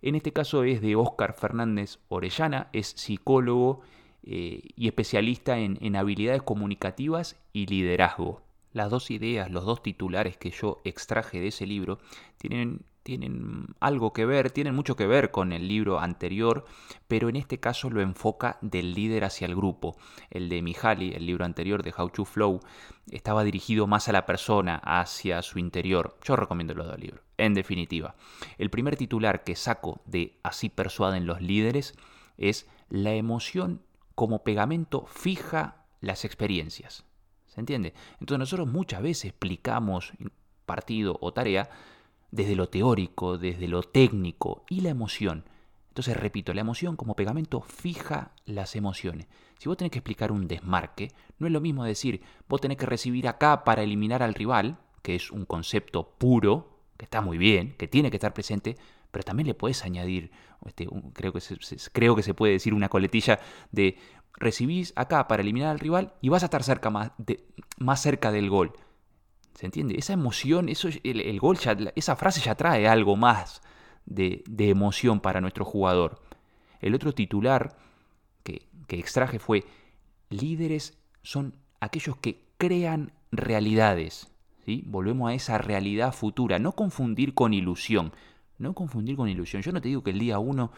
En 0.01 0.15
este 0.15 0.33
caso 0.33 0.65
es 0.65 0.81
de 0.81 0.97
Óscar 0.97 1.35
Fernández 1.35 1.99
Orellana, 2.09 2.71
es 2.73 2.95
psicólogo 2.97 3.83
eh, 4.23 4.63
y 4.77 4.87
especialista 4.87 5.59
en, 5.59 5.77
en 5.83 5.95
habilidades 5.95 6.41
comunicativas 6.41 7.37
y 7.53 7.67
liderazgo. 7.67 8.41
Las 8.73 8.91
dos 8.91 9.11
ideas, 9.11 9.51
los 9.51 9.67
dos 9.67 9.83
titulares 9.83 10.39
que 10.39 10.51
yo 10.51 10.81
extraje 10.85 11.39
de 11.39 11.49
ese 11.49 11.67
libro 11.67 11.99
tienen 12.39 12.87
tienen 13.07 13.69
algo 13.79 14.13
que 14.13 14.27
ver, 14.27 14.51
tienen 14.51 14.75
mucho 14.75 14.97
que 14.97 15.07
ver 15.07 15.31
con 15.31 15.53
el 15.53 15.69
libro 15.69 16.01
anterior, 16.01 16.65
pero 17.07 17.29
en 17.29 17.37
este 17.37 17.61
caso 17.61 17.89
lo 17.89 18.01
enfoca 18.01 18.59
del 18.63 18.95
líder 18.95 19.25
hacia 19.25 19.47
el 19.47 19.55
grupo. 19.55 19.97
El 20.29 20.49
de 20.49 20.61
Mihaly, 20.61 21.13
el 21.15 21.25
libro 21.25 21.45
anterior 21.45 21.85
de 21.85 21.95
How 21.97 22.11
to 22.11 22.25
Flow, 22.25 22.59
estaba 23.09 23.45
dirigido 23.45 23.87
más 23.87 24.09
a 24.09 24.13
la 24.13 24.27
persona, 24.27 24.83
hacia 24.83 25.41
su 25.43 25.61
interior. 25.61 26.19
Yo 26.25 26.35
recomiendo 26.35 26.75
los 26.75 26.89
dos 26.89 26.99
libros. 26.99 27.23
En 27.37 27.55
definitiva, 27.55 28.17
el 28.59 28.71
primer 28.71 28.97
titular 28.97 29.45
que 29.45 29.55
saco 29.55 30.03
de 30.05 30.41
Así 30.43 30.69
persuaden 30.69 31.27
los 31.27 31.41
líderes 31.41 31.95
es 32.37 32.67
La 32.89 33.15
emoción 33.15 33.83
como 34.17 34.43
pegamento 34.43 35.07
fija 35.07 35.85
las 36.01 36.25
experiencias. 36.25 37.05
¿Se 37.47 37.61
entiende? 37.61 37.95
Entonces 38.19 38.41
nosotros 38.41 38.67
muchas 38.67 39.01
veces 39.01 39.27
explicamos 39.27 40.13
partido 40.65 41.17
o 41.21 41.33
tarea 41.33 41.71
desde 42.31 42.57
lo 42.57 42.69
teórico, 42.69 43.39
desde 43.39 43.69
lo 43.69 43.83
técnico 43.83 44.65
y 44.69 44.81
la 44.81 44.91
emoción. 44.91 45.45
Entonces, 45.89 46.17
repito, 46.17 46.53
la 46.53 46.61
emoción 46.61 46.95
como 46.95 47.17
pegamento 47.17 47.63
fija 47.63 48.33
las 48.45 48.77
emociones. 48.77 49.29
Si 49.59 49.69
vos 49.69 49.79
tenés 49.79 49.91
que 49.91 49.99
explicar 49.99 50.31
un 50.31 50.47
desmarque, 50.47 51.11
no 51.39 51.47
es 51.47 51.53
lo 51.53 51.61
mismo 51.63 51.85
decir, 51.85 52.21
vos 52.49 52.61
tenés 52.61 52.77
que 52.77 52.85
recibir 52.85 53.29
acá 53.29 53.65
para 53.65 53.83
eliminar 53.83 54.23
al 54.23 54.35
rival, 54.35 54.79
que 55.03 55.15
es 55.15 55.31
un 55.31 55.47
concepto 55.47 56.11
puro, 56.19 56.81
que 56.99 57.07
está 57.07 57.23
muy 57.23 57.39
bien, 57.39 57.75
que 57.79 57.89
tiene 57.89 58.11
que 58.11 58.19
estar 58.19 58.35
presente, 58.35 58.77
pero 59.11 59.25
también 59.25 59.47
le 59.47 59.55
puedes 59.55 59.85
añadir, 59.85 60.31
este, 60.67 60.87
creo, 61.15 61.33
que 61.33 61.41
se, 61.41 61.57
creo 61.93 62.15
que 62.15 62.23
se 62.23 62.35
puede 62.35 62.53
decir 62.53 62.75
una 62.75 62.91
coletilla 62.91 63.41
de 63.73 63.97
recibís 64.35 64.93
acá 64.97 65.27
para 65.29 65.43
eliminar 65.43 65.71
al 65.71 65.79
rival 65.79 66.13
y 66.21 66.29
vas 66.29 66.43
a 66.43 66.47
estar 66.47 66.63
cerca 66.63 66.91
más, 66.91 67.13
más 67.79 68.03
cerca 68.03 68.33
del 68.33 68.51
gol. 68.51 68.75
¿Se 69.57 69.65
entiende? 69.65 69.97
Esa 69.97 70.13
emoción, 70.13 70.69
eso, 70.69 70.89
el, 71.03 71.41
gol, 71.41 71.59
esa 71.95 72.17
frase 72.17 72.43
ya 72.43 72.55
trae 72.55 72.87
algo 72.87 73.17
más 73.17 73.63
de, 74.05 74.45
emoción 74.59 75.21
para 75.21 75.41
nuestro 75.41 75.65
jugador. 75.65 76.21
El 76.81 76.95
otro 76.95 77.13
titular 77.13 77.75
que, 78.43 78.69
extraje 78.89 79.39
fue, 79.39 79.65
líderes 80.29 80.99
son 81.23 81.55
aquellos 81.81 82.19
que 82.19 82.45
crean 82.59 83.13
realidades. 83.33 84.31
¿sí? 84.67 84.85
Volvemos 84.87 85.31
a 85.31 85.35
esa 85.35 85.57
realidad 85.57 86.13
futura, 86.13 86.59
no 86.59 86.73
confundir 86.73 87.33
con 87.33 87.55
ilusión. 87.55 88.13
No 88.59 88.75
confundir 88.75 89.17
con 89.17 89.29
ilusión. 89.29 89.63
Yo 89.63 89.73
no 89.73 89.81
te 89.81 89.89
digo 89.89 90.03
que 90.03 90.11
el 90.11 90.19
día 90.19 90.39
uno 90.39 90.71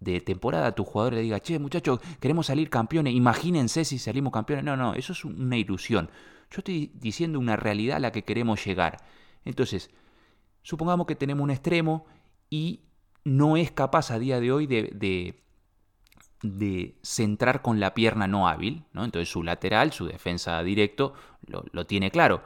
de 0.00 0.20
temporada 0.20 0.74
tu 0.74 0.84
jugador 0.84 1.14
le 1.14 1.22
diga, 1.22 1.38
che, 1.38 1.60
muchachos, 1.60 2.00
queremos 2.18 2.46
salir 2.46 2.68
campeones, 2.68 3.14
imagínense 3.14 3.84
si 3.84 4.00
salimos 4.00 4.32
campeones. 4.32 4.64
No, 4.64 4.76
no, 4.76 4.94
eso 4.94 5.12
es 5.12 5.24
una 5.24 5.56
ilusión. 5.56 6.10
Yo 6.52 6.58
estoy 6.58 6.92
diciendo 6.94 7.38
una 7.38 7.56
realidad 7.56 7.96
a 7.96 8.00
la 8.00 8.12
que 8.12 8.24
queremos 8.24 8.62
llegar. 8.62 8.98
Entonces, 9.46 9.90
supongamos 10.62 11.06
que 11.06 11.16
tenemos 11.16 11.42
un 11.42 11.50
extremo 11.50 12.04
y 12.50 12.80
no 13.24 13.56
es 13.56 13.70
capaz 13.70 14.10
a 14.10 14.18
día 14.18 14.38
de 14.38 14.52
hoy 14.52 14.66
de, 14.66 15.40
de, 16.42 16.94
centrar 17.02 17.62
con 17.62 17.80
la 17.80 17.94
pierna 17.94 18.26
no 18.26 18.48
hábil. 18.48 18.84
¿no? 18.92 19.04
Entonces 19.04 19.30
su 19.30 19.42
lateral, 19.42 19.92
su 19.92 20.04
defensa 20.04 20.62
directo, 20.62 21.14
lo, 21.46 21.86
tiene 21.86 22.10
claro. 22.10 22.42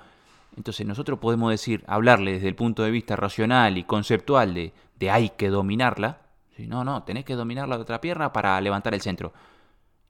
Entonces 0.57 0.87
nosotros 0.87 1.19
podemos 1.19 1.51
decir, 1.51 1.83
hablarle 1.89 2.35
desde 2.35 2.49
el 2.49 2.55
punto 2.55 2.85
de 2.85 2.93
vista 2.93 3.17
racional 3.17 3.77
y 3.77 3.83
conceptual 3.83 4.55
de, 4.55 4.73
de 5.01 5.11
hay 5.11 5.31
que 5.31 5.49
dominarla. 5.49 6.21
No, 6.59 6.85
no, 6.85 7.03
tenés 7.03 7.25
que 7.25 7.35
dominar 7.35 7.69
la 7.69 7.77
otra 7.77 8.01
pierna 8.01 8.33
para 8.33 8.61
levantar 8.61 8.95
el 8.95 9.01
centro. 9.01 9.33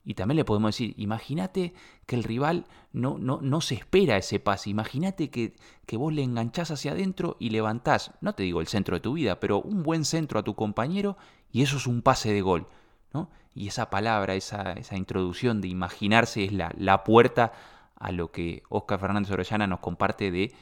Y 0.09 0.13
también 0.13 0.37
le 0.37 0.45
podemos 0.45 0.69
decir, 0.69 0.93
imagínate 0.95 1.73
que 2.05 2.15
el 2.15 2.23
rival 2.23 2.65
no, 2.93 3.17
no, 3.17 3.41
no 3.41 3.59
se 3.59 3.75
espera 3.75 4.15
ese 4.15 4.39
pase, 4.39 4.69
imagínate 4.69 5.29
que, 5.29 5.53
que, 5.85 5.97
vos 5.97 6.13
le 6.13 6.23
enganchás 6.23 6.71
hacia 6.71 6.93
adentro 6.93 7.35
y 7.41 7.49
levantás, 7.49 8.13
no 8.21 8.31
te 8.31 8.43
digo 8.43 8.61
el 8.61 8.67
centro 8.67 8.95
de 8.95 9.01
tu 9.01 9.11
vida, 9.11 9.41
pero 9.41 9.61
un 9.61 9.83
buen 9.83 10.05
centro 10.05 10.39
a 10.39 10.43
tu 10.43 10.55
compañero 10.55 11.17
y 11.51 11.61
eso 11.61 11.75
es 11.75 11.87
un 11.87 12.01
pase 12.01 12.31
de 12.31 12.39
gol. 12.39 12.67
¿no? 13.13 13.29
Y 13.53 13.67
esa 13.67 13.89
palabra, 13.89 14.35
esa, 14.35 14.71
esa 14.71 14.95
introducción 14.95 15.59
de 15.59 15.67
imaginarse 15.67 16.45
es 16.45 16.53
la, 16.53 16.73
la 16.77 17.03
puerta 17.03 17.51
a 17.97 18.13
lo 18.13 18.31
que 18.31 18.63
Oscar 18.69 19.01
Fernández 19.01 19.33
Orellana 19.33 19.67
nos 19.67 19.81
comparte 19.81 20.31
de 20.31 20.53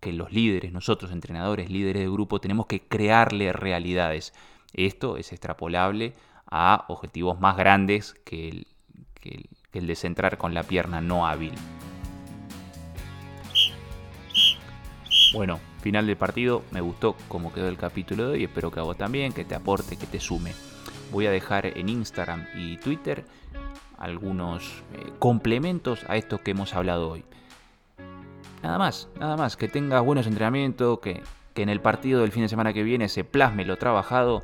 que 0.00 0.12
los 0.12 0.32
líderes, 0.32 0.72
nosotros 0.72 1.12
entrenadores, 1.12 1.70
líderes 1.70 2.02
de 2.02 2.10
grupo, 2.10 2.40
tenemos 2.40 2.66
que 2.66 2.88
crearle 2.88 3.52
realidades. 3.52 4.34
Esto 4.72 5.18
es 5.18 5.30
extrapolable 5.30 6.14
a 6.50 6.84
objetivos 6.88 7.38
más 7.38 7.56
grandes 7.56 8.14
que 9.22 9.30
el, 9.30 9.48
que 9.72 9.80
de 9.80 9.96
centrar 9.96 10.36
con 10.36 10.52
la 10.52 10.64
pierna 10.64 11.00
no 11.00 11.26
hábil. 11.26 11.54
Bueno, 15.32 15.58
final 15.80 16.06
del 16.06 16.16
partido, 16.16 16.62
me 16.70 16.82
gustó 16.82 17.16
cómo 17.28 17.52
quedó 17.52 17.68
el 17.68 17.78
capítulo 17.78 18.28
de 18.28 18.32
hoy, 18.34 18.44
espero 18.44 18.70
que 18.70 18.80
a 18.80 18.94
también, 18.94 19.32
que 19.32 19.46
te 19.46 19.54
aporte, 19.54 19.96
que 19.96 20.06
te 20.06 20.20
sume. 20.20 20.52
Voy 21.10 21.26
a 21.26 21.30
dejar 21.30 21.66
en 21.66 21.88
Instagram 21.88 22.46
y 22.54 22.76
Twitter 22.76 23.24
algunos 23.96 24.82
eh, 24.92 25.12
complementos 25.18 26.04
a 26.08 26.16
esto 26.16 26.38
que 26.38 26.50
hemos 26.50 26.74
hablado 26.74 27.08
hoy. 27.10 27.24
Nada 28.62 28.78
más, 28.78 29.08
nada 29.18 29.36
más, 29.36 29.56
que 29.56 29.68
tengas 29.68 30.04
buenos 30.04 30.26
entrenamientos, 30.26 31.00
que, 31.00 31.22
que 31.54 31.62
en 31.62 31.68
el 31.68 31.80
partido 31.80 32.20
del 32.20 32.32
fin 32.32 32.42
de 32.42 32.48
semana 32.48 32.72
que 32.72 32.82
viene 32.82 33.08
se 33.08 33.24
plasme 33.24 33.64
lo 33.64 33.76
trabajado 33.76 34.42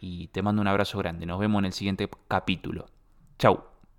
y 0.00 0.28
te 0.28 0.42
mando 0.42 0.60
un 0.62 0.68
abrazo 0.68 0.98
grande. 0.98 1.26
Nos 1.26 1.38
vemos 1.38 1.60
en 1.60 1.66
el 1.66 1.72
siguiente 1.72 2.08
capítulo. 2.28 2.86
Chau. 3.38 3.75